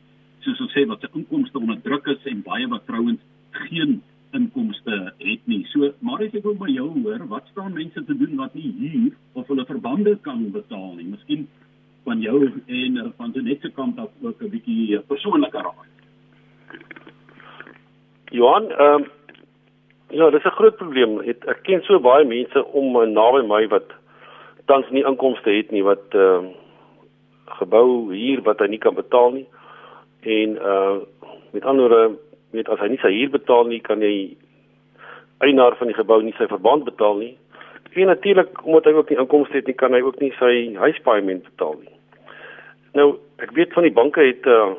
soos 0.46 0.62
ons 0.62 0.74
sê 0.76 0.86
wat 0.90 1.02
se 1.02 1.10
inkomste 1.14 1.58
onder 1.58 1.80
druk 1.82 2.08
is 2.14 2.28
en 2.32 2.44
baie 2.46 2.68
wat 2.70 2.86
trouens 2.86 3.22
geen 3.66 4.02
inkomste 4.36 4.96
het 5.18 5.48
nie. 5.48 5.64
So 5.72 5.92
maar 6.06 6.24
as 6.26 6.34
ek 6.36 6.46
wil 6.46 6.58
by 6.60 6.70
jou 6.74 6.88
hoor, 7.02 7.24
wat 7.32 7.48
staan 7.52 7.74
mense 7.78 8.04
te 8.06 8.18
doen 8.18 8.36
wat 8.42 8.56
nie 8.58 8.72
hier 8.80 9.12
of 9.34 9.48
hulle 9.52 9.66
verbande 9.66 10.18
kan 10.28 10.44
betaal 10.54 10.94
nie? 10.98 11.08
Miskien 11.14 11.48
van 12.06 12.22
jou 12.22 12.40
en 12.46 12.98
uh, 13.02 13.10
van 13.18 13.34
die 13.34 13.44
nette 13.46 13.72
kant 13.78 14.00
af 14.00 14.12
ook 14.22 14.42
'n 14.42 14.50
bietjie 14.50 15.00
persoonlike 15.10 15.58
raad. 15.58 15.88
Johan, 18.32 18.70
ehm 18.72 19.02
um, 19.02 19.06
ja, 20.10 20.30
dis 20.30 20.46
'n 20.46 20.58
groot 20.60 20.78
probleem. 20.78 21.20
Ek, 21.22 21.46
ek 21.46 21.64
ken 21.64 21.82
so 21.82 22.00
baie 22.00 22.26
mense 22.26 22.66
om 22.66 22.96
uh, 22.96 23.08
naby 23.08 23.42
my 23.48 23.68
wat 23.68 23.90
tans 24.66 24.90
nie 24.90 25.06
inkomste 25.06 25.50
het 25.50 25.72
nie 25.72 25.84
wat 25.84 26.14
ehm 26.14 26.46
uh, 26.46 26.64
gebou 27.46 28.14
hier 28.14 28.42
wat 28.42 28.60
hy 28.60 28.68
nie 28.68 28.82
kan 28.82 28.96
betaal 28.96 29.32
nie. 29.32 29.48
En 30.22 30.58
uh 30.58 30.98
met 31.52 31.64
ander 31.64 32.12
met 32.52 32.70
as 32.70 32.80
hy 32.80 32.88
nie 32.92 33.00
sy 33.00 33.12
huur 33.14 33.30
betaal 33.30 33.70
nie, 33.70 33.80
kan 33.80 34.02
hy 34.02 34.36
eienaar 35.38 35.76
van 35.80 35.88
die 35.88 35.96
gebou 35.96 36.22
nie 36.24 36.36
sy 36.38 36.48
verband 36.52 36.84
betaal 36.84 37.16
nie. 37.22 37.38
En 37.96 38.08
natuurlik 38.12 38.66
omdat 38.66 38.86
hy 38.86 38.92
ook 38.92 39.10
nie 39.10 39.20
inkomste 39.20 39.56
het 39.56 39.68
nie, 39.68 39.76
kan 39.80 39.94
hy 39.96 40.02
ook 40.04 40.20
nie 40.20 40.34
sy 40.40 40.76
huispaaiement 40.76 41.44
betaal 41.48 41.78
nie. 41.80 41.94
Nou, 42.96 43.14
ek 43.44 43.54
weet 43.56 43.74
van 43.76 43.88
die 43.88 43.96
banke 43.96 44.24
het 44.24 44.48
uh 44.48 44.74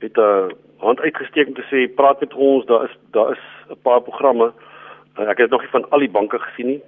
het 0.00 0.16
'n 0.16 0.20
uh, 0.20 0.48
hand 0.80 1.00
uitgesteek 1.00 1.48
om 1.48 1.54
te 1.54 1.66
sê 1.68 1.94
praat 1.94 2.20
met 2.20 2.34
ons, 2.34 2.64
daar 2.66 2.84
is 2.84 2.94
daar 3.10 3.32
is 3.32 3.44
'n 3.68 3.82
paar 3.82 4.00
programme. 4.00 4.52
Uh, 5.18 5.28
ek 5.28 5.38
het 5.38 5.50
nog 5.50 5.60
nie 5.60 5.70
van 5.70 5.90
al 5.90 5.98
die 5.98 6.10
banke 6.10 6.38
gesien 6.38 6.66
nie. 6.66 6.82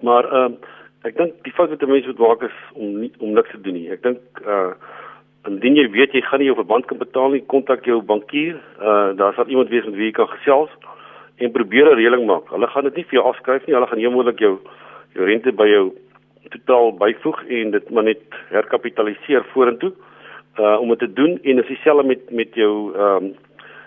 Maar 0.00 0.24
ehm 0.24 0.52
uh, 0.52 0.58
ek 1.04 1.16
dink 1.18 1.38
die 1.46 1.52
fout 1.52 1.70
wat 1.70 1.88
mense 1.88 2.06
moet 2.06 2.18
maak 2.22 2.42
is 2.46 2.58
om 2.74 3.00
nie 3.00 3.10
om 3.18 3.32
niks 3.34 3.50
te 3.50 3.60
doen 3.60 3.74
nie. 3.78 3.88
Ek 3.90 4.02
dink 4.02 4.42
uh 4.46 4.72
indien 5.50 5.74
jy 5.74 5.88
weet 5.90 6.12
jy 6.14 6.20
gaan 6.22 6.38
nie 6.38 6.46
jou 6.46 6.54
verband 6.54 6.86
kan 6.86 7.00
betaal 7.00 7.32
nie, 7.34 7.42
kontak 7.50 7.86
jou 7.86 7.98
bankier. 8.06 8.60
Uh 8.78 9.10
daar 9.18 9.34
sal 9.34 9.50
iemand 9.50 9.72
wees 9.74 9.84
met 9.88 9.98
wie 9.98 10.10
jy 10.10 10.18
kan 10.20 10.30
gesels 10.36 10.70
en 11.42 11.52
probeer 11.52 11.90
'n 11.90 11.98
reëling 11.98 12.26
maak. 12.26 12.46
Hulle 12.54 12.68
gaan 12.70 12.84
dit 12.84 12.96
nie 12.96 13.04
vir 13.10 13.18
jou 13.18 13.26
afskryf 13.26 13.66
nie. 13.66 13.74
Hulle 13.74 13.86
gaan 13.90 13.98
heel 13.98 14.14
moontlik 14.14 14.38
jou 14.38 14.58
jou 15.14 15.26
rente 15.26 15.52
by 15.52 15.66
jou 15.66 15.92
totaal 16.50 16.92
byvoeg 16.98 17.44
en 17.48 17.70
dit 17.70 17.90
maar 17.90 18.04
net 18.04 18.22
herkapitaliseer 18.50 19.44
vorentoe 19.52 19.92
uh 20.58 20.80
om 20.80 20.88
dit 20.88 20.98
te 20.98 21.12
doen 21.12 21.38
en 21.42 21.58
as 21.58 21.66
dieselfde 21.66 22.06
met 22.06 22.30
met 22.30 22.54
jou 22.54 22.94
ehm 22.94 23.24
um, 23.24 23.34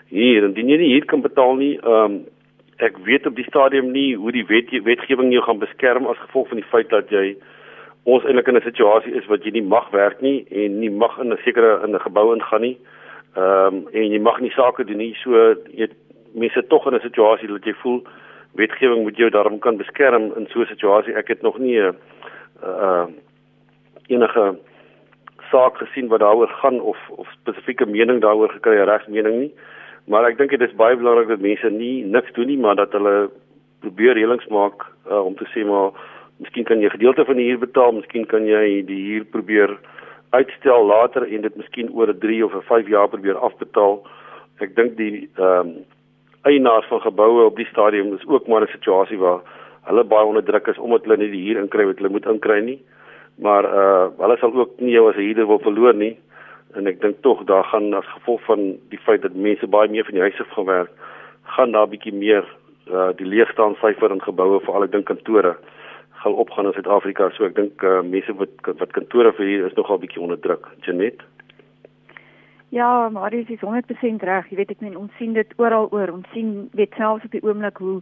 hier 0.08 0.44
indien 0.44 0.68
jy 0.68 0.78
nie 0.78 0.92
hier 0.94 1.04
kan 1.04 1.20
betaal 1.20 1.54
nie 1.56 1.78
ehm 1.78 2.04
um, 2.04 2.24
ek 2.78 2.98
weet 3.04 3.26
op 3.26 3.36
die 3.36 3.46
stadium 3.48 3.90
nie 3.92 4.16
hoe 4.16 4.32
die 4.32 4.46
wet 4.46 4.70
wetgewing 4.84 5.32
jou 5.32 5.42
gaan 5.42 5.58
beskerm 5.58 6.06
as 6.06 6.18
gevolg 6.18 6.48
van 6.48 6.60
die 6.60 6.70
feit 6.70 6.90
dat 6.90 7.10
jy 7.10 7.36
ons 8.04 8.24
eintlik 8.24 8.48
in 8.48 8.56
'n 8.56 8.68
situasie 8.68 9.14
is 9.14 9.26
wat 9.26 9.44
jy 9.44 9.50
nie 9.50 9.62
mag 9.62 9.90
werk 9.90 10.20
nie 10.20 10.46
en 10.50 10.80
nie 10.80 10.90
mag 10.90 11.18
in 11.18 11.32
'n 11.32 11.38
sekere 11.44 11.80
in 11.84 11.94
'n 11.94 12.00
gebou 12.00 12.34
ingaan 12.34 12.60
nie. 12.60 12.78
Ehm 13.36 13.74
um, 13.74 13.88
en 13.92 14.12
jy 14.12 14.20
mag 14.20 14.40
nie 14.40 14.50
sake 14.50 14.84
doen 14.84 14.96
nie. 14.98 15.14
So 15.22 15.54
jy 15.72 15.88
mense 16.34 16.66
tog 16.68 16.86
in 16.86 16.94
'n 16.94 17.00
situasie 17.00 17.48
dat 17.48 17.64
jy 17.64 17.74
voel 17.82 18.02
wetgewing 18.54 19.02
moet 19.02 19.16
jou 19.16 19.30
daarom 19.30 19.58
kan 19.58 19.76
beskerm 19.76 20.32
in 20.36 20.46
so 20.46 20.60
'n 20.60 20.66
situasie. 20.66 21.14
Ek 21.14 21.28
het 21.28 21.42
nog 21.42 21.58
nie 21.58 21.80
'n 21.80 21.96
uh, 22.62 23.06
enige 24.06 24.58
saak 25.50 25.76
gesien 25.76 26.08
wat 26.08 26.20
daaroor 26.20 26.48
gaan 26.48 26.80
of 26.80 26.98
of 27.10 27.28
spesifieke 27.40 27.86
mening 27.86 28.20
daaroor 28.20 28.48
gekry, 28.48 28.76
regsmening 28.84 29.38
nie. 29.38 29.52
Maar 30.06 30.28
ek 30.30 30.38
dink 30.38 30.50
dit 30.50 30.62
is 30.62 30.76
baie 30.78 30.96
belangrik 30.96 31.28
dat 31.28 31.42
mense 31.42 31.70
nie 31.70 32.04
niks 32.04 32.32
doen 32.32 32.46
nie, 32.46 32.58
maar 32.58 32.76
dat 32.78 32.92
hulle 32.92 33.30
probeer 33.80 34.14
reëlings 34.14 34.46
maak 34.54 34.86
uh, 35.10 35.20
om 35.20 35.34
te 35.34 35.46
sê 35.52 35.64
maar 35.66 35.92
miskien 36.38 36.64
kan 36.68 36.80
jy 36.80 36.90
gedeelte 36.92 37.24
van 37.24 37.36
die 37.36 37.48
huur 37.50 37.58
betaal, 37.58 37.92
miskien 37.96 38.26
kan 38.26 38.46
jy 38.46 38.82
die 38.86 39.02
huur 39.10 39.24
probeer 39.32 39.74
uitstel 40.36 40.86
later 40.86 41.26
en 41.26 41.42
dit 41.42 41.56
miskien 41.56 41.90
oor 41.90 42.12
'n 42.12 42.18
3 42.20 42.44
of 42.44 42.54
'n 42.54 42.68
5 42.70 42.88
jaar 42.88 43.08
probeer 43.08 43.38
afbetaal. 43.38 44.02
Ek 44.60 44.76
dink 44.76 44.96
die 44.96 45.28
ehm 45.36 45.60
um, 45.60 45.76
eienaars 46.46 46.86
van 46.86 47.00
geboue 47.00 47.44
op 47.44 47.56
die 47.56 47.66
stadium 47.66 48.14
is 48.14 48.26
ook 48.26 48.46
maar 48.46 48.62
'n 48.62 48.74
situasie 48.76 49.18
waar 49.18 49.40
hulle 49.88 50.04
baie 50.04 50.26
onder 50.26 50.44
druk 50.44 50.66
is 50.66 50.78
omdat 50.78 51.02
hulle 51.02 51.16
nie 51.16 51.30
die 51.30 51.44
huur 51.46 51.62
inkry 51.62 51.86
wat 51.86 51.98
hulle 51.98 52.14
moet 52.14 52.26
inkry 52.26 52.60
nie 52.60 52.78
maar 53.46 53.64
uh 53.64 54.06
hulle 54.18 54.36
sal 54.36 54.54
ook 54.54 54.80
nie 54.80 54.94
jou 54.94 55.08
as 55.10 55.16
'n 55.16 55.26
huurder 55.26 55.46
wil 55.46 55.58
verloor 55.58 55.94
nie 55.94 56.16
en 56.76 56.86
ek 56.90 57.00
dink 57.00 57.22
tog 57.26 57.44
daar 57.48 57.64
gaan 57.72 57.94
as 57.94 58.08
gevolg 58.14 58.42
van 58.48 58.66
die 58.92 59.00
feit 59.04 59.22
dat 59.22 59.34
mense 59.34 59.66
baie 59.66 59.90
meer 59.90 60.04
van 60.04 60.18
die 60.18 60.24
huise 60.26 60.44
af 60.44 60.54
gewerk 60.58 60.90
gaan 61.56 61.72
daar 61.76 61.88
bietjie 61.88 62.14
meer 62.14 62.44
uh 62.90 63.10
die 63.18 63.26
leegstaande 63.26 63.78
syfer 63.82 64.12
in 64.14 64.22
geboue 64.22 64.60
veral 64.66 64.86
ek 64.86 64.92
dink 64.92 65.08
kantore 65.10 65.56
gaan 66.22 66.36
opgaan 66.42 66.66
in 66.66 66.76
Suid-Afrika 66.76 67.30
so 67.36 67.48
ek 67.48 67.56
dink 67.56 67.82
uh 67.82 68.02
mense 68.02 68.36
wat 68.42 68.76
wat 68.82 68.92
kantore 68.98 69.32
vir 69.38 69.46
hier 69.52 69.66
is 69.70 69.78
nogal 69.80 70.02
bietjie 70.02 70.22
onder 70.22 70.40
druk 70.40 70.68
Janet 70.86 71.24
Ja, 72.74 73.08
maar 73.08 73.30
dis 73.30 73.48
is 73.48 73.62
100% 73.62 74.24
reg. 74.26 74.48
Jy 74.50 74.56
weet 74.58 74.70
ek 74.74 74.80
meen 74.82 74.96
ons 74.98 75.12
sien 75.16 75.32
dit 75.32 75.52
oral 75.56 75.86
oor. 75.94 76.10
Ons 76.12 76.26
sien 76.34 76.66
weet 76.74 76.96
selfs 76.98 77.24
op 77.24 77.30
die 77.32 77.42
oomblik 77.46 77.78
hoe 77.78 78.00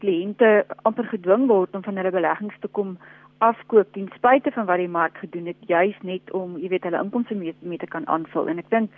kliënte 0.00 0.64
amper 0.88 1.08
gedwing 1.12 1.46
word 1.50 1.76
om 1.76 1.84
van 1.84 2.00
hulle 2.00 2.12
beleggings 2.14 2.56
te 2.60 2.70
kom 2.78 2.96
afkoop 3.38 3.92
ten 3.92 4.08
spyte 4.14 4.50
van 4.50 4.66
wat 4.66 4.78
die 4.78 4.88
mark 4.88 5.18
gedoen 5.18 5.46
het 5.46 5.56
juis 5.66 5.96
net 6.02 6.30
om 6.32 6.56
jy 6.58 6.68
weet 6.68 6.84
hulle 6.88 7.02
inkomste 7.02 7.34
mee, 7.34 7.54
mee 7.60 7.78
te 7.78 7.86
kan 7.86 8.06
aanvul. 8.08 8.48
En 8.48 8.58
ek 8.58 8.70
dink 8.70 8.90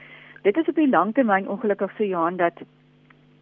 dit 0.42 0.56
is 0.56 0.68
op 0.68 0.74
die 0.74 0.88
langtermyn 0.88 1.48
ongelukkig 1.48 1.92
so 1.96 2.04
Johan 2.04 2.36
dat 2.36 2.62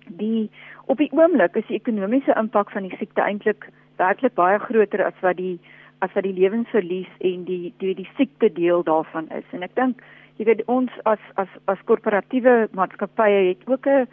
die 0.06 0.50
op 0.86 0.98
die 1.02 1.10
oomblik 1.12 1.56
is 1.56 1.66
die 1.66 1.80
ekonomiese 1.80 2.34
impak 2.38 2.70
van 2.70 2.86
die 2.86 2.96
siekte 2.96 3.22
eintlik 3.22 3.68
werklik 3.96 4.34
baie 4.34 4.58
groter 4.58 5.04
as 5.04 5.18
wat 5.20 5.36
die 5.36 5.58
as 6.04 6.12
wat 6.14 6.24
die 6.24 6.36
lewensverlies 6.36 7.10
en 7.24 7.44
die 7.44 7.72
die 7.82 7.94
die 7.94 8.08
siekte 8.16 8.52
deel 8.52 8.84
daarvan 8.84 9.28
is. 9.28 9.44
En 9.52 9.62
ek 9.66 9.74
dink 9.74 10.02
jy 10.36 10.48
weet 10.48 10.64
ons 10.72 10.92
as 11.04 11.22
as 11.40 11.52
as 11.72 11.84
korporatiewe 11.90 12.68
maatskappye 12.76 13.48
het 13.50 13.68
ook 13.68 13.86
'n 13.86 14.06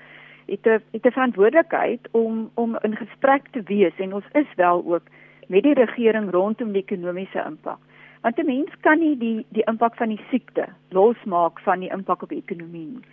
het 0.47 0.67
'n 0.67 0.81
het 0.91 1.05
'n 1.05 1.15
verantwoordelikheid 1.17 2.07
om 2.11 2.49
om 2.55 2.77
in 2.83 2.95
gesprek 2.95 3.47
te 3.51 3.61
wees. 3.61 3.93
En 3.97 4.13
ons 4.13 4.25
is 4.33 4.47
wel 4.55 4.83
ook 4.85 5.07
met 5.53 5.63
die 5.63 5.75
regering 5.77 6.31
rondom 6.33 6.71
die 6.73 6.81
ekonomiese 6.81 7.43
impak. 7.45 7.79
Want 8.23 8.37
'n 8.39 8.45
mens 8.45 8.71
kan 8.81 8.99
nie 8.99 9.17
die 9.17 9.45
die 9.49 9.67
impak 9.71 9.95
van 9.95 10.09
die 10.09 10.23
siekte 10.29 10.65
losmaak 10.89 11.59
van 11.59 11.79
die 11.79 11.91
impak 11.91 12.23
op 12.23 12.29
die 12.29 12.43
ekonomie 12.45 12.85
nie. 12.85 13.05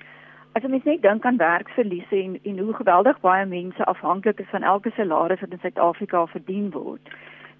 As 0.54 0.62
jy 0.62 0.68
mens 0.68 0.84
net 0.84 1.02
dink 1.02 1.24
aan 1.24 1.36
werksverliese 1.36 2.16
en 2.16 2.38
en 2.42 2.58
hoe 2.58 2.74
geweldig 2.74 3.20
baie 3.20 3.46
mense 3.46 3.84
afhanklik 3.84 4.40
is 4.40 4.50
van 4.50 4.62
elke 4.62 4.90
salaris 4.96 5.40
wat 5.40 5.52
in 5.52 5.58
Suid-Afrika 5.62 6.26
verdien 6.26 6.70
word, 6.70 7.10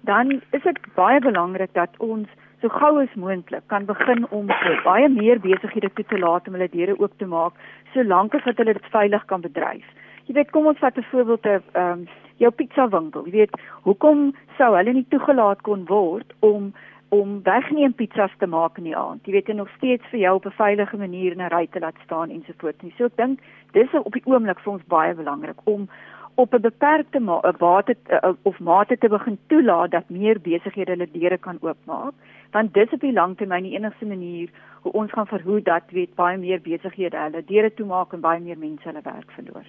dan 0.01 0.41
is 0.51 0.63
dit 0.63 0.79
baie 0.95 1.19
belangrik 1.19 1.73
dat 1.73 1.89
ons 1.97 2.27
so 2.61 2.69
gou 2.69 3.01
as 3.01 3.13
moontlik 3.15 3.63
kan 3.67 3.85
begin 3.85 4.27
om 4.29 4.47
baie 4.83 5.09
meer 5.09 5.39
besighede 5.39 5.89
toe 5.93 6.05
te 6.05 6.19
laat 6.19 6.47
om 6.47 6.53
hulle 6.53 6.69
deure 6.69 6.99
oop 6.99 7.13
te 7.17 7.25
maak 7.25 7.53
solank 7.93 8.35
as 8.35 8.43
wat 8.45 8.57
hulle 8.57 8.73
dit 8.73 8.91
veilig 8.91 9.25
kan 9.25 9.41
bedryf. 9.41 9.85
Jy 10.25 10.33
weet, 10.33 10.51
kom 10.51 10.67
ons 10.67 10.79
vat 10.79 10.97
'n 10.97 11.09
voorbeeld 11.11 11.41
te 11.41 11.61
ehm 11.73 11.91
um, 11.91 12.07
jou 12.41 12.51
pizza 12.51 12.87
winkel. 12.89 13.27
Jy 13.29 13.31
weet, 13.31 13.59
hoekom 13.87 14.31
sou 14.57 14.71
hulle 14.75 14.93
nie 14.93 15.07
toegelaat 15.13 15.61
kon 15.67 15.85
word 15.89 16.33
om 16.39 16.71
om 17.11 17.41
wegneem 17.43 17.91
pizzas 17.91 18.31
te 18.39 18.47
maak 18.47 18.77
in 18.79 18.85
die 18.87 18.95
aand. 18.95 19.25
Jy 19.27 19.33
weet 19.35 19.49
jy 19.51 19.55
nog 19.57 19.71
steeds 19.75 20.05
vir 20.13 20.19
jou 20.21 20.35
op 20.37 20.45
'n 20.47 20.59
veilige 20.59 20.97
manier 20.97 21.33
in 21.35 21.41
'n 21.41 21.51
ry 21.51 21.67
te 21.67 21.79
laat 21.79 21.97
staan 22.05 22.29
ensovoorts 22.31 22.81
nie. 22.83 22.93
So 22.97 23.05
ek 23.05 23.17
dink 23.17 23.39
dis 23.73 23.91
op 23.93 24.13
die 24.13 24.23
oomblik 24.25 24.59
vir 24.59 24.73
ons 24.73 24.87
baie 24.87 25.13
belangrik 25.13 25.59
om 25.65 25.89
op 26.35 26.53
'n 26.53 26.61
beperkte 26.61 27.19
mate 27.19 27.95
of 28.43 28.59
mate 28.59 28.97
te 28.97 29.09
begin 29.09 29.37
toelaat 29.47 29.91
dat 29.91 30.09
meer 30.09 30.39
besighede 30.39 30.91
hulle 30.91 31.11
deure 31.11 31.37
kan 31.37 31.57
oopmaak, 31.61 32.13
want 32.51 32.73
dis 32.73 32.91
op 32.91 32.99
die 32.99 33.13
langtermyn 33.13 33.63
die 33.63 33.75
enigste 33.75 34.05
manier 34.05 34.49
hoe 34.81 34.91
ons 34.91 35.11
gaan 35.11 35.27
verhoed 35.27 35.65
dat 35.65 35.83
weet 35.89 36.15
baie 36.15 36.37
meer 36.37 36.61
besighede 36.61 37.17
hulle 37.17 37.43
deure 37.45 37.73
toemaak 37.73 38.13
en 38.13 38.21
baie 38.21 38.39
meer 38.39 38.57
mense 38.57 38.83
hulle 38.83 39.01
werk 39.03 39.31
verloor. 39.31 39.65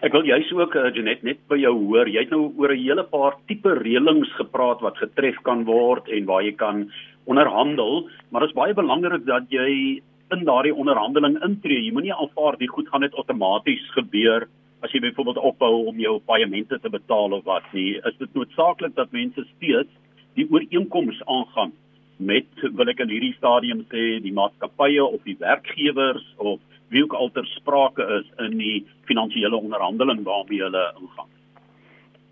Ek 0.00 0.12
wil 0.12 0.24
juist 0.24 0.52
ook 0.52 0.74
uh, 0.74 0.90
Janet 0.94 1.22
net 1.22 1.40
by 1.48 1.58
jou 1.60 1.72
hoor. 1.76 2.08
Jy 2.08 2.24
het 2.24 2.30
nou 2.34 2.52
oor 2.56 2.72
'n 2.72 2.82
hele 2.82 3.04
paar 3.04 3.36
tipe 3.46 3.74
reëlings 3.80 4.30
gepraat 4.36 4.80
wat 4.80 4.96
getref 4.96 5.36
kan 5.42 5.64
word 5.64 6.08
en 6.08 6.24
waar 6.24 6.42
jy 6.42 6.52
kan 6.52 6.90
onderhandel, 7.26 8.08
maar 8.30 8.40
dit 8.40 8.50
is 8.50 8.56
baie 8.56 8.74
belangrik 8.74 9.26
dat 9.26 9.44
jy 9.50 10.00
in 10.30 10.44
daardie 10.44 10.74
onderhandeling 10.74 11.36
intree. 11.44 11.84
Jy 11.84 11.92
moenie 11.92 12.14
aanvaar 12.14 12.56
die 12.58 12.68
goed 12.68 12.88
gaan 12.88 13.00
net 13.00 13.14
outomaties 13.14 13.84
gebeur 13.96 14.48
as 14.82 14.92
jy 14.92 15.00
byvoorbeeld 15.00 15.42
ophou 15.44 15.88
om 15.90 15.98
jou 16.00 16.18
paemente 16.24 16.78
te 16.80 16.88
betaal 16.88 17.32
of 17.36 17.44
wat 17.44 17.66
nie. 17.72 17.98
Is 18.08 18.16
dit 18.18 18.34
noodsaaklik 18.34 18.94
dat 18.96 19.12
mense 19.12 19.44
steeds 19.56 19.92
die 20.38 20.46
ooreenkomste 20.48 21.26
aangaan 21.26 21.72
met 22.20 22.64
wil 22.76 22.88
ek 22.92 23.00
in 23.00 23.12
hierdie 23.12 23.36
stadium 23.36 23.84
sê 23.92 24.20
die 24.24 24.34
maatskappye 24.36 25.04
of 25.04 25.20
die 25.24 25.36
werkgewers 25.40 26.24
of 26.36 26.60
wie 26.90 27.02
ook 27.04 27.14
al 27.14 27.30
ter 27.30 27.46
sprake 27.46 28.06
is 28.18 28.26
in 28.46 28.58
die 28.58 28.86
finansiële 29.08 29.56
onderhandeling 29.56 30.24
waarmee 30.26 30.62
hulle 30.62 30.84
ingaan. 31.00 31.28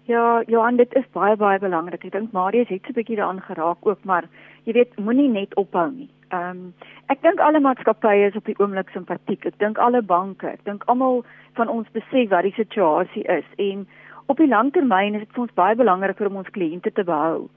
Ja, 0.08 0.42
Johan, 0.46 0.76
dit 0.76 0.94
is 0.94 1.04
baie 1.12 1.36
baie 1.36 1.58
belangrik. 1.60 2.04
Ek 2.04 2.12
dink 2.12 2.32
Marius 2.32 2.68
het 2.68 2.86
so 2.86 2.90
'n 2.90 2.96
bietjie 2.96 3.16
daaraan 3.16 3.42
geraak 3.44 3.86
ook, 3.86 4.04
maar 4.04 4.24
jy 4.64 4.72
weet, 4.72 4.96
moenie 4.96 5.28
net 5.28 5.54
ophou 5.54 5.90
nie. 5.90 6.08
Ehm 6.28 6.50
um, 6.50 6.74
ek 7.06 7.22
dink 7.22 7.40
alle 7.40 7.60
maatskappye 7.60 8.26
is 8.28 8.36
op 8.36 8.44
die 8.44 8.58
oomblik 8.58 8.88
simpatiek. 8.88 9.44
Ek 9.46 9.58
dink 9.58 9.78
alle 9.78 10.02
banke, 10.02 10.48
ek 10.48 10.64
dink 10.64 10.84
almal 10.86 11.24
van 11.54 11.68
ons 11.68 11.88
besef 11.92 12.28
wat 12.30 12.42
die 12.42 12.56
situasie 12.56 13.24
is 13.24 13.44
en 13.56 13.86
op 14.26 14.36
die 14.36 14.48
langtermyn 14.48 15.14
is 15.14 15.20
dit 15.20 15.32
vir 15.32 15.42
ons 15.42 15.54
baie 15.54 15.76
belangrik 15.76 16.20
om 16.20 16.36
ons 16.36 16.50
kliënte 16.56 16.92
te 16.92 17.04
behou. 17.04 17.48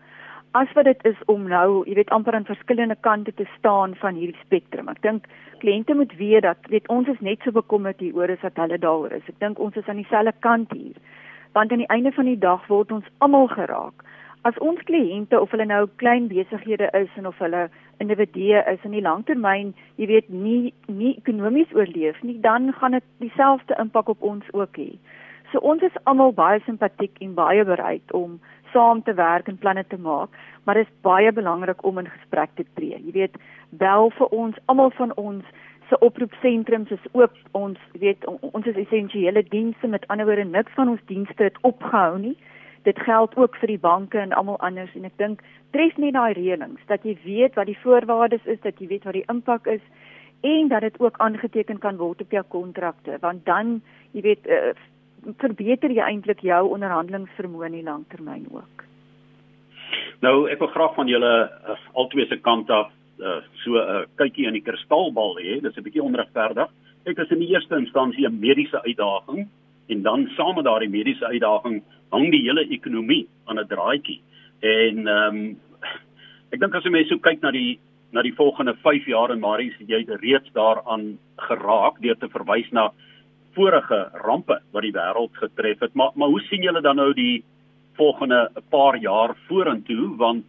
As 0.53 0.71
wat 0.73 0.83
dit 0.83 1.05
is 1.07 1.19
om 1.31 1.45
nou, 1.47 1.83
jy 1.87 1.93
weet 1.95 2.09
amper 2.11 2.35
aan 2.35 2.43
verskillende 2.43 2.97
kante 3.07 3.31
te 3.33 3.45
staan 3.57 3.93
van 3.95 4.17
hierdie 4.19 4.39
spektrum. 4.43 4.89
Ek 4.91 4.99
dink 5.05 5.29
kliënte 5.61 5.95
moet 5.95 6.11
weet 6.19 6.43
dat 6.43 6.67
weet 6.73 6.89
ons 6.91 7.07
is 7.07 7.21
net 7.23 7.39
so 7.45 7.55
bekommerd 7.55 8.03
hieroor 8.03 8.33
as 8.33 8.43
wat 8.43 8.59
hulle 8.59 8.79
daaroor 8.83 9.15
is. 9.15 9.29
Ek 9.31 9.37
dink 9.39 9.61
ons 9.63 9.79
is 9.79 9.87
aan 9.87 10.01
dieselfde 10.01 10.33
kant 10.43 10.73
hier. 10.75 10.97
Want 11.55 11.71
aan 11.71 11.85
die 11.85 11.87
einde 11.95 12.11
van 12.17 12.27
die 12.27 12.35
dag 12.35 12.67
word 12.67 12.91
ons 12.91 13.07
almal 13.23 13.47
geraak. 13.53 14.03
As 14.43 14.59
ons 14.59 14.83
kliënte 14.91 15.39
of 15.39 15.55
hulle 15.55 15.69
nou 15.71 15.85
klein 16.03 16.27
besighede 16.27 16.91
is 16.99 17.15
en 17.15 17.31
of 17.31 17.39
hulle 17.39 17.69
individue 18.03 18.59
is 18.73 18.83
in 18.83 18.97
die 18.97 19.05
langtermyn, 19.07 19.71
jy 19.95 20.11
weet 20.11 20.35
nie 20.35 20.73
nie 20.91 21.15
ekonomies 21.15 21.71
oorleef 21.77 22.19
nie, 22.27 22.41
dan 22.43 22.73
gaan 22.75 22.99
dit 22.99 23.07
dieselfde 23.23 23.79
impak 23.79 24.11
op 24.11 24.27
ons 24.33 24.51
ook 24.51 24.83
hê. 24.83 24.91
So 25.51 25.59
ons 25.59 25.83
is 25.83 25.95
almal 26.07 26.31
baie 26.31 26.61
simpatiek 26.65 27.17
en 27.19 27.33
baie 27.35 27.63
bereid 27.67 28.13
om 28.15 28.39
saam 28.71 29.01
te 29.03 29.13
werk 29.13 29.49
en 29.51 29.57
planne 29.59 29.83
te 29.87 29.97
maak, 29.99 30.29
maar 30.63 30.79
dit 30.79 30.87
is 30.87 31.01
baie 31.03 31.31
belangrik 31.31 31.83
om 31.83 31.97
in 31.99 32.07
gesprek 32.07 32.53
te 32.55 32.65
tree. 32.77 32.95
Jy 32.95 33.11
weet, 33.17 33.35
bel 33.69 34.11
vir 34.15 34.31
ons, 34.31 34.55
almal 34.71 34.93
van 34.95 35.11
ons 35.19 35.43
se 35.89 35.99
oproepsentrums 35.99 36.91
is 36.95 37.07
oop. 37.11 37.35
Ons 37.51 37.79
weet 37.99 38.23
ons 38.39 38.69
is 38.71 38.79
essensiële 38.85 39.43
dienste, 39.51 39.87
met 39.91 40.07
ander 40.07 40.29
woorde 40.29 40.47
niks 40.47 40.71
van 40.79 40.93
ons 40.93 41.03
dienste 41.11 41.49
het 41.49 41.59
opgehou 41.67 42.19
nie. 42.19 42.37
Dit 42.87 42.99
geld 43.03 43.35
ook 43.37 43.57
vir 43.59 43.73
die 43.75 43.81
banke 43.81 44.21
en 44.21 44.31
almal 44.31 44.59
anders 44.63 44.93
en 44.95 45.09
ek 45.09 45.17
dink 45.19 45.43
tref 45.75 45.99
net 45.99 46.15
daai 46.15 46.33
reëlings 46.37 46.87
dat 46.87 47.03
jy 47.07 47.17
weet 47.25 47.59
wat 47.59 47.67
die 47.67 47.77
voorwaardes 47.83 48.47
is, 48.47 48.63
dat 48.63 48.79
jy 48.79 48.87
weet 48.87 49.03
wat 49.07 49.19
die 49.19 49.27
impak 49.27 49.67
is 49.67 49.83
en 50.47 50.71
dat 50.71 50.81
dit 50.87 50.97
ook 50.99 51.19
aangeteken 51.21 51.77
kan 51.83 51.99
word 51.99 52.23
op 52.23 52.31
jou 52.33 52.41
kontrakte, 52.49 53.19
want 53.21 53.45
dan 53.45 53.81
jy 54.15 54.23
weet 54.25 54.47
uh, 54.49 54.71
verbeter 55.41 55.91
jy 55.93 56.05
eintlik 56.05 56.41
jou 56.45 56.61
onderhandelingsvermoë 56.75 57.65
in 57.69 57.77
die 57.79 57.85
langtermyn 57.85 58.47
ook. 58.51 58.85
Nou, 60.21 60.49
ek 60.49 60.59
wil 60.61 60.71
graag 60.73 60.95
van 60.95 61.09
julle 61.09 61.31
uh, 61.49 61.77
albei 61.97 62.27
se 62.29 62.37
kant 62.41 62.69
af 62.69 62.91
uh, 63.19 63.41
so 63.63 63.77
'n 63.77 63.81
uh, 63.81 64.05
kykie 64.17 64.47
in 64.47 64.53
die 64.53 64.65
kristalbal 64.65 65.37
hê. 65.37 65.61
Dis 65.61 65.77
'n 65.77 65.83
bietjie 65.83 66.03
onregverdig. 66.03 66.69
Ek 67.05 67.17
is 67.17 67.31
in 67.31 67.39
die 67.39 67.53
eerste 67.53 67.75
instansie 67.75 68.27
'n 68.27 68.39
mediese 68.39 68.81
uitdaging 68.81 69.47
en 69.89 70.01
dan 70.01 70.29
saam 70.37 70.55
met 70.55 70.65
daardie 70.65 70.89
mediese 70.89 71.25
uitdaging 71.25 71.83
hang 72.11 72.31
die 72.31 72.41
hele 72.41 72.65
ekonomie 72.69 73.27
aan 73.45 73.59
'n 73.59 73.67
draadjie. 73.67 74.21
En 74.61 75.07
ehm 75.07 75.35
um, 75.35 75.57
ek 76.51 76.59
dink 76.59 76.75
as 76.75 76.83
jy 76.83 76.91
mens 76.91 77.09
so 77.09 77.17
kyk 77.17 77.41
na 77.41 77.51
die 77.51 77.79
na 78.11 78.21
die 78.21 78.35
volgende 78.35 78.75
5 78.83 79.05
jaar 79.05 79.31
en 79.31 79.39
Maries, 79.39 79.73
jy 79.87 80.03
het 80.03 80.21
reeds 80.21 80.51
daaraan 80.53 81.17
geraak 81.37 82.01
deur 82.01 82.17
te 82.17 82.27
verwys 82.29 82.69
na 82.71 82.91
vorige 83.55 84.09
rampe 84.25 84.59
wat 84.71 84.83
die 84.83 84.93
wêreld 84.95 85.33
getref 85.33 85.79
het. 85.79 85.93
Maar 85.93 86.11
maar 86.15 86.29
hoe 86.29 86.41
sien 86.49 86.63
julle 86.63 86.81
dan 86.81 86.95
nou 86.95 87.13
die 87.13 87.43
volgende 87.99 88.49
paar 88.69 88.97
jaar 88.97 89.35
vorentoe 89.47 90.15
want 90.17 90.45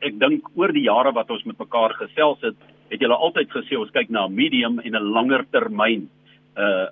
ek 0.00 0.18
dink 0.20 0.48
oor 0.54 0.72
die 0.72 0.86
jare 0.86 1.12
wat 1.12 1.30
ons 1.30 1.44
met 1.48 1.58
mekaar 1.58 1.94
gesels 1.98 2.40
het, 2.44 2.56
het 2.92 3.00
julle 3.00 3.16
altyd 3.16 3.50
gesê 3.50 3.78
ons 3.78 3.90
kyk 3.90 4.10
na 4.10 4.26
'n 4.26 4.34
medium 4.34 4.78
en 4.78 4.96
'n 4.96 5.12
langer 5.16 5.44
termyn 5.50 6.08
uh 6.56 6.86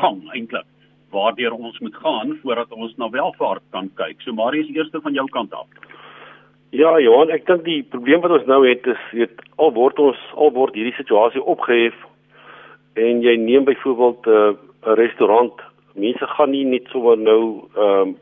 gang 0.00 0.22
eintlik 0.34 0.66
waardeur 1.10 1.52
ons 1.52 1.78
moet 1.78 1.94
gaan 1.94 2.38
voordat 2.42 2.72
ons 2.72 2.96
na 2.96 3.08
welvaart 3.10 3.62
kan 3.70 3.90
kyk. 3.94 4.20
So 4.22 4.32
Marius 4.32 4.70
eerste 4.74 5.00
van 5.00 5.12
jou 5.12 5.26
kant 5.28 5.52
af. 5.54 5.66
Ja, 6.70 7.00
Johan, 7.00 7.30
ek 7.30 7.46
dink 7.46 7.64
die 7.64 7.82
probleem 7.82 8.20
wat 8.22 8.30
ons 8.30 8.46
nou 8.46 8.62
het 8.68 8.86
is 8.86 9.00
weet 9.12 9.42
al 9.58 9.72
word 9.74 9.98
ons 9.98 10.18
al 10.36 10.52
word 10.54 10.74
hierdie 10.78 10.94
situasie 10.94 11.42
opgehef 11.42 11.94
en 12.94 13.22
jy 13.22 13.36
neem 13.36 13.64
byvoorbeeld 13.64 14.26
'n 14.26 14.30
uh, 14.30 14.69
'n 14.86 14.94
restaurant. 14.94 15.54
Mense 15.94 16.26
gaan 16.26 16.50
nie 16.50 16.64
net 16.64 16.86
sommer 16.88 17.18
nou 17.18 17.68
ehm 17.76 18.08
um, 18.08 18.16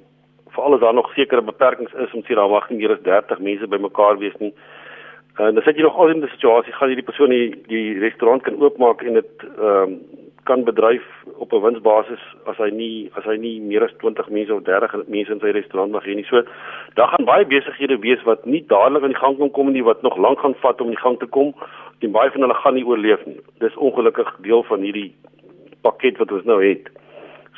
veral 0.49 0.75
as 0.75 0.81
daar 0.81 0.95
nog 0.95 1.13
sekere 1.15 1.43
beperkings 1.43 1.93
is 1.93 2.13
om 2.15 2.23
sê 2.23 2.35
daar 2.35 2.49
wag 2.49 2.71
nie 2.71 2.79
meer 2.79 2.93
as 2.93 3.03
30 3.03 3.39
mense 3.39 3.67
bymekaar 3.67 4.19
wees 4.19 4.37
nie. 4.39 4.53
En 5.37 5.55
dan 5.55 5.63
sit 5.63 5.77
jy 5.77 5.83
nog 5.83 5.97
altyd 5.97 6.17
in 6.17 6.23
'n 6.23 6.29
situasie 6.29 6.73
gaan 6.73 6.89
hierdie 6.89 7.11
persoon 7.11 7.31
die 7.31 7.55
die 7.67 7.99
restaurant 7.99 8.43
kan 8.43 8.61
oopmaak 8.63 9.03
en 9.03 9.15
dit 9.15 9.33
ehm 9.59 9.83
um, 9.83 10.01
kan 10.49 10.65
bedryf 10.65 11.07
op 11.37 11.53
'n 11.53 11.63
winsbasis 11.67 12.25
as 12.51 12.57
hy 12.57 12.71
nie 12.71 13.11
as 13.19 13.25
hy 13.25 13.37
nie 13.37 13.61
meer 13.61 13.85
as 13.85 13.95
20 13.99 14.29
mense 14.29 14.55
of 14.55 14.63
30 14.63 15.07
mense 15.07 15.33
in 15.33 15.41
sy 15.41 15.51
restaurant 15.51 15.93
mag 15.93 16.05
hê 16.05 16.15
nie. 16.15 16.25
So 16.31 16.43
daar 16.95 17.09
gaan 17.09 17.25
baie 17.25 17.47
besighede 17.47 17.99
wees 18.07 18.23
wat 18.23 18.47
nie 18.47 18.65
dadelik 18.67 19.03
in 19.03 19.15
die 19.15 19.23
gang 19.23 19.39
kan 19.39 19.51
kom 19.51 19.73
nie 19.73 19.85
wat 19.85 20.03
nog 20.03 20.17
lank 20.17 20.41
gaan 20.41 20.55
vat 20.55 20.81
om 20.81 20.87
in 20.87 20.97
die 20.97 21.05
gang 21.05 21.19
te 21.19 21.27
kom. 21.27 21.55
En 22.01 22.13
baie 22.13 22.31
van 22.31 22.41
hulle 22.41 22.55
gaan 22.55 22.75
nie 22.75 22.87
oorleef 22.87 23.27
nie. 23.27 23.41
Dis 23.59 23.77
ongelukkig 23.77 24.37
deel 24.41 24.63
van 24.63 24.81
hierdie 24.81 25.13
pakket 25.87 26.19
wat 26.19 26.33
ons 26.33 26.45
nou 26.49 26.59
het. 26.63 26.89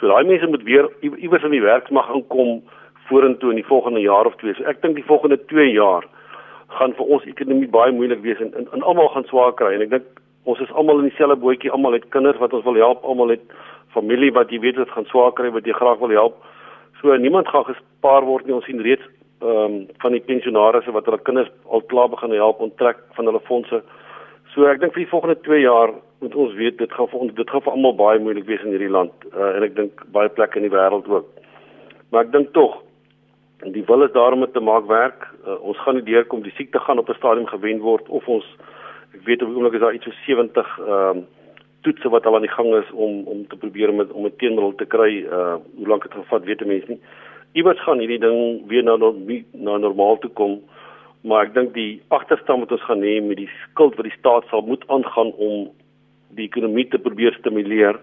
So 0.01 0.09
daai 0.09 0.25
mense 0.25 0.47
moet 0.47 0.63
weer 0.65 0.89
iewers 1.01 1.45
in 1.45 1.57
die 1.57 1.65
werk 1.65 1.91
mag 1.91 2.09
inkom 2.15 2.61
vorentoe 3.11 3.51
in 3.51 3.61
die 3.61 3.67
volgende 3.67 4.01
jaar 4.01 4.27
of 4.27 4.37
twee. 4.41 4.55
So 4.55 4.65
ek 4.71 4.83
dink 4.83 4.97
die 4.97 5.07
volgende 5.07 5.39
2 5.53 5.71
jaar 5.73 6.07
gaan 6.79 6.95
vir 6.97 7.13
ons 7.17 7.27
ekonomie 7.27 7.69
baie 7.69 7.93
moeilik 7.93 8.23
wees 8.23 8.41
en 8.41 8.53
en, 8.55 8.69
en 8.73 8.83
almal 8.83 9.11
gaan 9.15 9.27
swaar 9.29 9.53
kry 9.59 9.75
en 9.75 9.87
ek 9.87 9.95
dink 9.97 10.21
ons 10.49 10.61
is 10.65 10.73
almal 10.73 11.03
in 11.03 11.11
dieselfde 11.11 11.37
bootjie, 11.43 11.71
almal 11.71 11.97
het 11.99 12.07
kinders 12.15 12.39
wat 12.41 12.55
ons 12.57 12.65
wil 12.65 12.79
help, 12.81 13.03
almal 13.05 13.35
het 13.35 13.43
familie 13.95 14.31
wat 14.33 14.53
jy 14.55 14.61
weet 14.63 14.79
wat 14.81 14.93
gaan 14.95 15.09
swaar 15.11 15.35
kry 15.37 15.51
wat 15.53 15.67
jy 15.67 15.75
graag 15.77 15.99
wil 16.01 16.15
help. 16.15 16.39
So 17.01 17.17
niemand 17.17 17.49
gaan 17.49 17.67
gespaar 17.69 18.25
word 18.29 18.47
nie. 18.47 18.57
Ons 18.57 18.69
sien 18.69 18.83
reeds 18.85 19.05
ehm 19.41 19.57
um, 19.65 19.77
van 20.03 20.13
die 20.13 20.21
pensionaarsse 20.21 20.93
wat 20.93 21.07
hulle 21.09 21.21
kinders 21.25 21.49
al 21.73 21.81
klaar 21.93 22.11
begin 22.13 22.35
help 22.37 22.61
onttrek 22.61 22.99
van 23.17 23.29
hulle 23.29 23.41
fondse. 23.49 23.83
So 24.55 24.67
ek 24.69 24.83
dink 24.83 24.93
vir 24.93 25.07
die 25.07 25.13
volgende 25.13 25.39
2 25.47 25.61
jaar 25.65 25.95
moet 26.21 26.35
ons 26.35 26.55
weet 26.55 26.79
dit 26.79 26.93
gaan 26.93 27.09
vir 27.09 27.25
ons 27.25 27.35
dit 27.35 27.51
gaan 27.51 27.65
vir 27.65 27.73
almal 27.73 27.97
baie 27.97 28.21
moeilik 28.21 28.47
wees 28.47 28.63
in 28.65 28.75
hierdie 28.75 28.93
land 28.93 29.27
uh, 29.33 29.57
en 29.57 29.67
ek 29.67 29.77
dink 29.77 30.05
baie 30.13 30.29
plekke 30.29 30.61
in 30.61 30.69
die 30.69 30.75
wêreld 30.75 31.09
ook. 31.09 31.29
Maar 32.11 32.27
ek 32.27 32.33
dink 32.33 32.53
tog 32.57 32.79
die 33.61 33.85
wil 33.89 34.05
is 34.07 34.13
daarom 34.13 34.47
te 34.53 34.61
maak 34.65 34.87
werk. 34.89 35.27
Uh, 35.45 35.57
ons 35.61 35.81
gaan 35.85 35.99
nie 35.99 36.07
deurkom 36.07 36.45
die 36.45 36.55
siekte 36.57 36.81
gaan 36.81 36.99
op 36.99 37.09
'n 37.09 37.19
stadium 37.21 37.47
gewen 37.47 37.81
word 37.81 38.09
of 38.09 38.29
ons 38.29 38.47
ek 39.15 39.25
weet 39.25 39.43
op 39.43 39.49
die 39.49 39.57
oomblik 39.57 39.75
is 39.81 39.85
daar 39.85 39.95
iets 39.95 40.05
so 40.05 40.17
70 40.27 40.79
ehm 40.79 41.19
uh, 41.19 41.29
toetse 41.83 42.09
wat 42.13 42.27
al 42.27 42.35
aan 42.35 42.45
die 42.45 42.57
gang 42.57 42.75
is 42.77 42.91
om 42.93 43.25
om 43.25 43.47
te 43.49 43.57
probeer 43.57 43.95
met 43.95 44.13
om 44.13 44.27
'n 44.27 44.37
teenmiddel 44.37 44.75
te 44.75 44.85
kry. 44.85 45.25
Uh 45.25 45.57
hoe 45.77 45.89
lank 45.89 46.03
dit 46.03 46.13
gaan 46.13 46.29
vat 46.33 46.45
weet 46.45 46.67
mense 46.67 46.89
nie. 46.89 47.01
Iewers 47.53 47.81
gaan 47.81 47.99
hierdie 47.99 48.21
ding 48.21 48.67
weer 48.69 48.83
na 48.83 48.97
na 49.53 49.77
normaal 49.77 50.19
toe 50.19 50.31
kom. 50.31 50.61
Maar 51.21 51.47
ek 51.47 51.55
dink 51.55 51.75
die 51.75 52.03
agterstand 52.09 52.61
wat 52.61 52.73
ons 52.73 52.85
gaan 52.89 53.03
hê 53.03 53.21
met 53.23 53.37
die 53.37 53.51
skuld 53.63 53.97
wat 53.97 54.05
die 54.05 54.19
staat 54.19 54.45
sal 54.51 54.63
moet 54.63 54.85
aangaan 54.89 55.33
om 55.33 55.71
die 56.37 56.47
ekonomie 56.49 56.87
te 56.89 56.99
probeer 56.99 57.37
stimuleer 57.39 57.99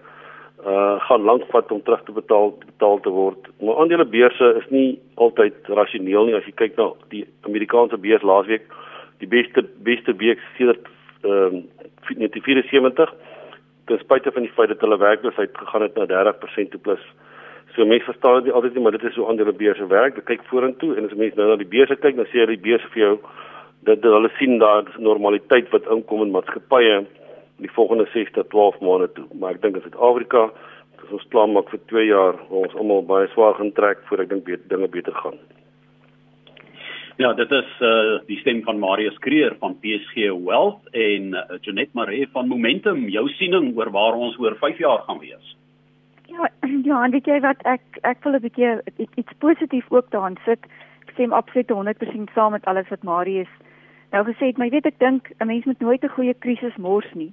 uh 0.66 0.98
gaan 1.06 1.22
lank 1.22 1.44
vat 1.52 1.70
om 1.72 1.82
terug 1.82 2.02
te 2.04 2.12
betaal 2.12 2.50
betaal 2.66 3.00
te 3.00 3.10
word. 3.14 3.46
Maar 3.62 3.78
aandele 3.78 4.04
beurse 4.04 4.46
is 4.58 4.66
nie 4.74 4.98
altyd 5.14 5.54
rasioneel 5.80 6.26
nie 6.26 6.34
as 6.34 6.46
jy 6.46 6.54
kyk 6.58 6.76
na 6.76 6.88
die 7.14 7.24
Amerikaanse 7.46 7.98
beurs 8.02 8.26
laasweek, 8.26 8.66
die 9.22 9.30
beste 9.30 9.62
beste 9.86 10.16
week 10.18 10.42
sedert 10.56 10.86
ehm 11.22 11.62
um, 11.62 11.66
1974 12.08 13.12
ten 13.88 13.98
spyte 13.98 14.32
van 14.32 14.42
die 14.42 14.52
feit 14.56 14.68
dat 14.68 14.80
hulle 14.80 14.98
werkloosheid 14.98 15.50
gegaan 15.56 15.82
het 15.82 15.94
na 15.96 16.06
30% 16.08 16.70
toe 16.72 16.80
plus. 16.80 17.04
So 17.74 17.86
mense 17.86 18.04
verstaan 18.04 18.42
dit 18.44 18.52
altyd 18.52 18.74
nie, 18.74 18.82
maar 18.82 18.96
dit 18.96 19.04
is 19.04 19.16
hoe 19.16 19.28
aandele 19.28 19.52
beurse 19.52 19.86
werk. 19.86 20.16
Jy 20.16 20.24
kyk 20.30 20.46
vorentoe 20.50 20.96
en 20.96 21.06
as 21.06 21.14
mense 21.14 21.36
nou 21.38 21.48
na 21.50 21.56
die 21.60 21.68
beurse 21.68 21.96
kyk, 21.96 22.16
dan 22.16 22.28
sê 22.32 22.42
hulle 22.42 22.56
die 22.56 22.66
beurse 22.66 22.88
vir 22.94 23.04
jou 23.04 23.14
dat 23.86 24.02
hulle 24.02 24.30
sien 24.38 24.58
daar 24.58 24.88
is 24.88 24.98
normaliteit 24.98 25.70
wat 25.70 25.86
inkom 25.94 26.24
in 26.24 26.34
maatskappye 26.34 27.04
die 27.58 27.70
volgende 27.74 28.06
6 28.12 28.32
tot 28.32 28.50
12 28.50 28.80
maande 28.80 29.12
toe. 29.12 29.26
Maar 29.38 29.56
ek 29.56 29.62
dink 29.62 29.76
in 29.76 29.86
Suid-Afrika 29.86 30.48
as 30.98 31.12
ons 31.14 31.28
plan 31.32 31.52
maak 31.54 31.70
vir 31.70 31.80
2 31.90 32.06
jaar, 32.08 32.40
ons 32.50 32.74
almal 32.74 33.04
baie 33.06 33.28
swaar 33.32 33.54
gaan 33.58 33.72
trek 33.72 34.02
voor 34.08 34.24
ek 34.24 34.32
dink 34.32 34.44
beter 34.44 34.66
dinge 34.68 34.88
beter 34.92 35.14
gaan. 35.22 35.38
Ja, 37.18 37.32
dit 37.34 37.50
is 37.50 37.70
uh 37.82 38.18
die 38.28 38.38
stem 38.38 38.62
van 38.62 38.78
Marius 38.78 39.16
Kreer 39.24 39.56
van 39.58 39.74
PSG 39.82 40.28
Wealth 40.46 40.86
en 40.94 41.32
uh, 41.34 41.56
Janet 41.66 41.94
Maree 41.98 42.28
van 42.32 42.46
Momentum. 42.48 43.08
Jou 43.10 43.26
siening 43.34 43.72
oor 43.76 43.90
waar 43.90 44.14
ons 44.14 44.38
oor 44.38 44.54
5 44.60 44.78
jaar 44.78 45.02
gaan 45.06 45.18
wees. 45.18 45.56
Ja, 46.30 46.50
ja, 46.90 47.00
en 47.04 47.10
weet 47.10 47.26
jy 47.26 47.40
wat 47.42 47.64
ek 47.66 47.98
ek 48.06 48.22
wil 48.22 48.38
'n 48.38 48.44
bietjie 48.46 48.70
iets 49.02 49.34
positief 49.38 49.90
ook 49.90 50.10
daarin 50.14 50.38
sit. 50.44 50.62
Ek 51.06 51.16
stem 51.16 51.32
absoluut 51.32 51.74
100% 51.74 52.30
saam 52.34 52.54
met 52.54 52.64
alles 52.70 52.88
wat 52.88 53.02
Marius 53.02 53.50
nou 54.14 54.24
gesê 54.24 54.52
het, 54.52 54.56
maar 54.56 54.70
jy 54.70 54.78
weet 54.78 54.92
ek 54.94 55.02
dink 55.02 55.32
'n 55.40 55.46
mens 55.46 55.64
moet 55.64 55.80
nooit 55.80 56.04
'n 56.04 56.14
goeie 56.14 56.34
krisis 56.34 56.76
mors 56.76 57.10
nie. 57.14 57.32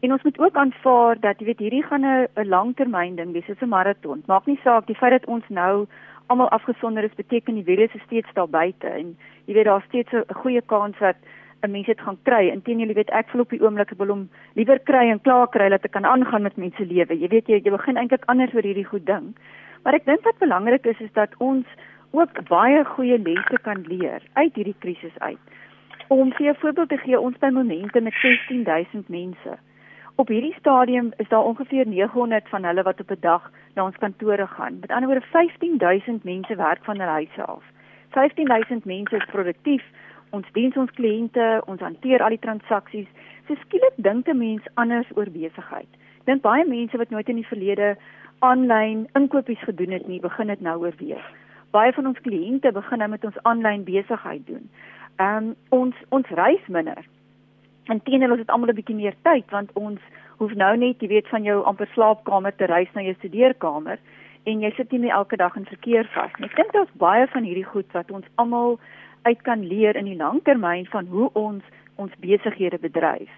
En 0.00 0.12
ons 0.12 0.22
moet 0.22 0.38
ook 0.38 0.54
aanvaar 0.56 1.20
dat 1.20 1.38
jy 1.38 1.46
weet 1.46 1.58
hierdie 1.58 1.82
gaan 1.82 2.04
'n 2.04 2.28
'n 2.36 2.48
langtermyn 2.48 3.16
ding 3.16 3.32
wees, 3.32 3.44
soos 3.44 3.60
'n 3.60 3.68
maraton. 3.68 4.22
Maak 4.26 4.46
nie 4.46 4.60
saak 4.64 4.86
die 4.86 4.96
feit 4.96 5.12
dat 5.12 5.26
ons 5.26 5.44
nou 5.48 5.86
almal 6.26 6.48
afgesonder 6.48 7.04
is 7.04 7.14
beteken 7.14 7.54
die 7.54 7.64
virus 7.64 7.94
is 7.94 8.02
steeds 8.06 8.32
daar 8.32 8.48
buite 8.48 8.86
en 8.86 9.16
jy 9.44 9.54
weet 9.54 9.64
daar's 9.64 9.84
steeds 9.84 10.12
'n 10.12 10.34
goeie 10.34 10.62
kans 10.62 10.98
dat 10.98 11.16
'n 11.62 11.70
mens 11.70 11.86
dit 11.86 12.00
gaan 12.00 12.18
kry. 12.22 12.48
Inteendeel, 12.48 12.88
jy 12.88 12.94
weet 12.94 13.10
ek 13.10 13.28
voel 13.28 13.40
op 13.40 13.50
die 13.50 13.62
oomblik 13.62 13.92
wil 13.98 14.06
hom 14.06 14.28
liewer 14.54 14.78
kry 14.78 15.10
en 15.10 15.20
klaar 15.20 15.48
kry 15.48 15.68
dat 15.68 15.84
ek 15.84 15.90
kan 15.90 16.04
aangaan 16.04 16.42
met 16.42 16.56
mense 16.56 16.86
lewe. 16.86 17.18
Jy 17.18 17.28
weet 17.28 17.46
jy, 17.46 17.60
jy 17.64 17.70
begin 17.70 17.96
eintlik 17.96 18.24
anders 18.26 18.54
oor 18.54 18.62
hierdie 18.62 18.88
goed 18.88 19.06
ding. 19.06 19.34
Maar 19.84 19.94
ek 19.94 20.04
dink 20.04 20.24
wat 20.24 20.38
belangrik 20.38 20.86
is 20.86 21.00
is 21.00 21.12
dat 21.12 21.34
ons 21.38 21.66
ook 22.10 22.48
baie 22.48 22.84
goeie 22.84 23.18
lesse 23.18 23.58
kan 23.62 23.84
leer 23.88 24.22
uit 24.32 24.54
hierdie 24.54 24.78
krisis 24.78 25.18
uit. 25.18 25.38
Om 26.08 26.32
vir 26.32 26.50
'n 26.50 26.54
voorbeeld 26.54 26.88
te 26.88 26.96
gee, 26.96 27.20
ons 27.20 27.38
by 27.38 27.48
Momente 27.48 28.00
met 28.00 28.14
16000 28.14 29.08
mense. 29.08 29.58
Op 30.20 30.28
hierdie 30.28 30.54
stadium 30.58 31.12
is 31.16 31.28
daar 31.28 31.44
ongeveer 31.44 31.86
900 31.86 32.48
van 32.48 32.64
hulle 32.64 32.82
wat 32.82 33.00
op 33.00 33.10
'n 33.10 33.20
dag 33.20 33.50
na 33.74 33.84
ons 33.84 33.96
kantore 33.96 34.46
gaan. 34.46 34.78
Met 34.80 34.90
ander 34.90 35.08
woorde 35.08 35.26
15000 35.26 36.24
mense 36.24 36.54
werk 36.54 36.84
van 36.84 36.98
hulle 36.98 37.10
huise 37.10 37.44
af. 37.44 37.62
15000 38.08 38.84
mense 38.84 39.16
is 39.16 39.24
produktief. 39.24 39.84
Ons 40.30 40.46
dien 40.52 40.76
ons 40.76 40.90
kliënte, 40.90 41.62
ons 41.66 41.80
hanteer 41.80 42.22
al 42.22 42.28
die 42.28 42.38
transaksies. 42.38 43.06
So 43.46 43.54
skielik 43.54 43.92
dink 43.96 44.26
'n 44.28 44.38
mens 44.38 44.62
anders 44.74 45.08
oor 45.14 45.30
besigheid. 45.30 45.88
Dink 46.24 46.42
baie 46.42 46.64
mense 46.64 46.96
wat 46.96 47.10
nooit 47.10 47.28
in 47.28 47.36
die 47.36 47.52
verlede 47.52 47.96
aanlyn 48.38 49.08
inkopies 49.12 49.62
gedoen 49.62 49.90
het 49.90 50.06
nie, 50.06 50.20
begin 50.20 50.46
dit 50.46 50.60
nou 50.60 50.80
oorweeg. 50.80 51.32
Baie 51.70 51.92
van 51.92 52.06
ons 52.06 52.20
kliënte 52.20 52.72
begin 52.72 52.98
nou 52.98 53.10
met 53.10 53.24
ons 53.24 53.42
aanlyn 53.42 53.84
besigheid 53.84 54.46
doen. 54.46 54.70
Ehm 55.16 55.36
um, 55.36 55.54
ons 55.68 55.94
ons 56.08 56.26
reis 56.28 56.66
minder. 56.66 57.04
Inteendeel 57.90 58.30
ons 58.30 58.42
het 58.44 58.50
almal 58.50 58.70
'n 58.70 58.78
bietjie 58.80 58.96
meer 58.96 59.16
tyd 59.22 59.50
want 59.50 59.70
ons 59.74 60.00
hoef 60.38 60.54
nou 60.54 60.76
net, 60.76 61.00
jy 61.02 61.08
weet, 61.08 61.28
van 61.28 61.42
jou 61.42 61.62
amper 61.64 61.88
slaapkamer 61.94 62.56
te 62.56 62.66
reis 62.66 62.92
na 62.94 63.02
jou 63.02 63.14
studeerkamer 63.14 63.98
en 64.44 64.60
jy 64.60 64.70
sit 64.76 64.92
nie 64.92 65.00
meer 65.00 65.16
elke 65.16 65.36
dag 65.36 65.56
in 65.56 65.66
verkeer 65.66 66.08
vas 66.14 66.32
nie. 66.38 66.48
Ek 66.48 66.56
dink 66.56 66.72
daar's 66.72 66.96
baie 67.02 67.26
van 67.26 67.44
hierdie 67.44 67.66
goed 67.66 67.92
wat 67.92 68.10
ons 68.10 68.26
almal 68.36 68.78
uit 69.22 69.42
kan 69.42 69.66
leer 69.66 69.96
in 69.96 70.04
die 70.04 70.16
langtermyn 70.16 70.86
van 70.86 71.06
hoe 71.06 71.30
ons 71.32 71.62
ons 71.96 72.12
besighede 72.24 72.78
bedryf. 72.78 73.28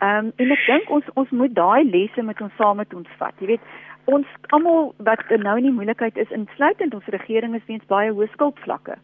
Ehm 0.00 0.26
um, 0.26 0.32
en 0.36 0.50
ek 0.50 0.66
dink 0.66 0.90
ons 0.90 1.04
ons 1.14 1.30
moet 1.30 1.54
daai 1.54 1.84
lesse 1.90 2.22
met 2.22 2.40
ons 2.40 2.54
saam 2.58 2.76
met 2.76 2.94
ons 2.94 3.08
vat. 3.18 3.34
Jy 3.40 3.46
weet, 3.46 3.60
ons 4.06 4.26
almal 4.54 4.92
wat 4.98 5.22
nou 5.30 5.56
in 5.58 5.68
die 5.70 5.74
moeilikheid 5.74 6.18
is 6.18 6.30
insluitend 6.30 6.94
ons 6.94 7.14
regering 7.14 7.54
is 7.54 7.66
weens 7.66 7.86
baie 7.90 8.12
hoë 8.12 8.28
skuldvlakke. 8.34 8.98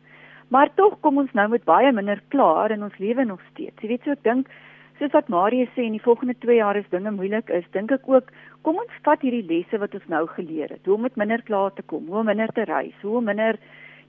Maar 0.55 0.71
tog 0.77 0.99
kom 1.01 1.19
ons 1.19 1.33
nou 1.33 1.49
met 1.49 1.65
baie 1.65 1.93
minder 1.93 2.21
klaar 2.29 2.71
in 2.71 2.83
ons 2.83 2.99
lewe 2.99 3.25
nog 3.25 3.41
steeds. 3.51 3.83
Jy 3.83 3.89
weet 3.89 4.05
so 4.05 4.15
ek 4.15 4.23
dink 4.23 4.51
soos 5.03 5.15
wat 5.17 5.31
Marie 5.33 5.67
sê 5.75 5.83
in 5.83 5.97
die 5.97 6.03
volgende 6.03 6.35
2 6.39 6.61
jaar 6.61 6.77
is 6.79 6.87
dinge 6.95 7.11
moeilik 7.11 7.49
is, 7.51 7.65
dink 7.75 7.91
ek 7.91 8.05
ook 8.07 8.29
kom 8.63 8.79
ons 8.79 8.99
vat 9.03 9.23
hierdie 9.25 9.43
lesse 9.49 9.79
wat 9.83 9.95
ons 9.99 10.05
nou 10.13 10.27
geleer 10.37 10.71
het. 10.71 10.85
Hoe 10.87 10.95
om 10.95 11.03
met 11.09 11.19
minder 11.19 11.43
klaar 11.43 11.73
te 11.75 11.83
kom, 11.83 12.07
hoe 12.07 12.21
om 12.21 12.29
minder 12.31 12.53
te 12.55 12.67
reis, 12.71 12.95
hoe 13.03 13.17
om 13.19 13.27
minder 13.27 13.59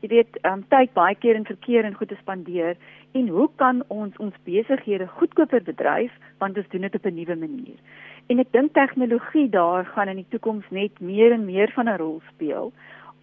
jy 0.03 0.11
weet 0.11 0.37
um, 0.45 0.61
tyd 0.69 0.91
baie 0.93 1.15
keer 1.15 1.39
in 1.39 1.47
verkeer 1.47 1.87
en 1.87 1.95
goed 1.97 2.11
te 2.11 2.19
spandeer 2.19 2.75
en 3.17 3.29
hoe 3.31 3.47
kan 3.61 3.81
ons 3.87 4.17
ons 4.21 4.37
besighede 4.45 5.07
goedkoper 5.17 5.63
bedryf 5.65 6.13
want 6.43 6.59
ons 6.59 6.69
doen 6.75 6.85
dit 6.85 6.97
op 6.99 7.05
'n 7.07 7.15
nuwe 7.15 7.35
manier. 7.35 7.79
En 8.29 8.39
ek 8.39 8.51
dink 8.51 8.73
tegnologie 8.73 9.49
daar 9.49 9.85
gaan 9.85 10.11
in 10.13 10.21
die 10.21 10.29
toekoms 10.29 10.65
net 10.69 10.99
meer 10.99 11.31
en 11.31 11.45
meer 11.45 11.71
van 11.71 11.89
'n 11.89 11.97
rol 11.97 12.21
speel 12.35 12.73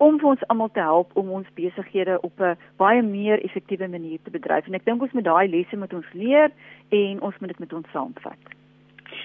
om 0.00 0.16
vir 0.20 0.30
ons 0.32 0.46
almal 0.48 0.70
te 0.72 0.80
help 0.80 1.10
om 1.20 1.32
ons 1.38 1.48
besighede 1.56 2.20
op 2.24 2.40
'n 2.40 2.56
baie 2.76 3.02
meer 3.02 3.42
effektiewe 3.44 3.88
manier 3.88 4.18
te 4.24 4.30
bedryf. 4.30 4.66
En 4.66 4.74
ek 4.74 4.84
dink 4.84 5.02
ons 5.02 5.12
moet 5.12 5.24
daai 5.24 5.48
lesse 5.48 5.76
met 5.76 5.92
ons 5.92 6.12
leer 6.12 6.50
en 6.88 7.20
ons 7.20 7.38
moet 7.40 7.48
dit 7.48 7.58
met 7.58 7.72
ons 7.72 7.90
saamvat. 7.92 8.40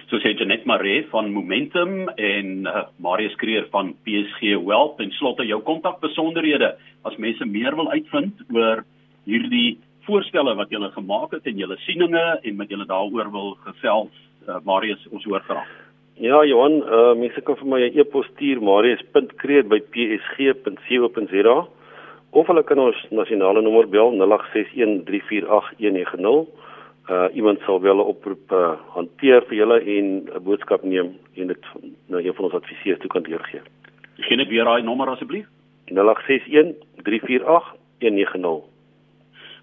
So 0.10 0.18
sê 0.18 0.36
Janet 0.38 0.66
Maree 0.66 1.06
van 1.10 1.32
Momentum 1.32 2.10
en 2.10 2.68
uh, 2.68 2.84
Marius 2.98 3.36
Kreer 3.36 3.68
van 3.72 3.96
PSG 4.04 4.42
Wealth 4.66 5.00
en 5.00 5.12
slotte 5.12 5.46
jou 5.46 5.62
kontakbesonderhede 5.62 6.76
as 7.02 7.18
mense 7.18 7.46
meer 7.46 7.76
wil 7.76 7.90
uitvind 7.92 8.34
oor 8.54 8.84
hierdie 9.26 9.80
voorstelle 10.06 10.56
wat 10.56 10.70
jy 10.70 10.92
gemaak 10.92 11.32
het 11.32 11.48
en 11.48 11.58
julle 11.58 11.78
sieninge 11.78 12.40
en 12.44 12.56
met 12.56 12.70
julle 12.70 12.86
daaroor 12.86 13.32
wil 13.32 13.58
gesels 13.66 14.14
uh, 14.48 14.60
Marius 14.64 15.08
ons 15.12 15.24
hoor 15.24 15.40
graag. 15.40 15.85
Ja 16.16 16.38
Johan, 16.48 16.80
uh, 16.80 17.12
mense 17.20 17.42
kan 17.44 17.60
vir 17.60 17.68
my 17.68 17.84
'n 17.84 17.92
e-pos 18.00 18.24
stuur 18.32 18.64
marius.kreet@psg.co.za 18.64 21.58
of 22.32 22.48
hulle 22.48 22.64
kan 22.64 22.80
ons 22.80 22.96
nasionale 23.12 23.62
nommer 23.62 23.88
bel 23.88 24.12
0861348190. 24.12 26.48
Uh 27.10 27.28
iemand 27.36 27.60
sal 27.66 27.82
wel 27.82 27.96
'n 27.96 28.00
oproep 28.00 28.52
uh, 28.52 28.72
hanteer 28.96 29.42
vir 29.48 29.58
julle 29.58 29.80
en 29.80 30.06
'n 30.36 30.44
boodskap 30.44 30.84
neem 30.84 31.18
en 31.36 31.48
dit 31.48 31.66
na 32.08 32.18
een 32.18 32.34
van 32.34 32.46
ons 32.46 32.54
adviseurs 32.54 33.00
toe 33.00 33.10
kan 33.10 33.24
deurgee. 33.24 33.62
Gee 34.18 34.38
net 34.38 34.48
weer 34.48 34.64
daai 34.64 34.84
nommer 34.84 35.10
asseblief. 35.10 35.46
0861348190. 35.92 38.64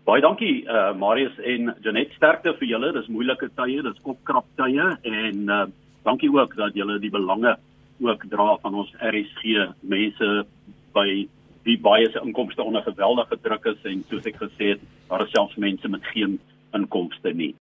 Baie 0.04 0.20
dankie 0.20 0.64
uh 0.68 0.94
Marius 0.94 1.38
en 1.38 1.74
Janet 1.80 2.10
sterkte 2.12 2.54
vir 2.58 2.68
julle. 2.68 2.92
Dis 2.92 3.08
moeilike 3.08 3.48
tye, 3.54 3.82
dis 3.82 4.02
kopkrap 4.02 4.44
tye 4.56 4.96
en 5.02 5.48
uh 5.48 5.66
dankie 6.02 6.32
ook 6.32 6.56
dat 6.56 6.74
julle 6.74 6.98
die 6.98 7.10
belange 7.10 7.56
ook 8.00 8.24
dra 8.30 8.56
van 8.62 8.74
ons 8.74 8.92
RSG 8.98 9.68
mense 9.80 10.46
by 10.92 11.28
wie 11.62 11.78
baie 11.78 12.10
se 12.10 12.20
inkomste 12.24 12.62
onder 12.62 12.82
geweldige 12.82 13.38
druk 13.42 13.64
is 13.70 13.84
en 13.86 14.04
soos 14.10 14.26
ek 14.26 14.40
gesê 14.40 14.74
het, 14.74 14.80
daar 15.08 15.22
is 15.26 15.30
selfs 15.34 15.56
mense 15.56 15.88
met 15.88 16.04
geen 16.14 16.40
inkomste 16.74 17.34
nie. 17.34 17.52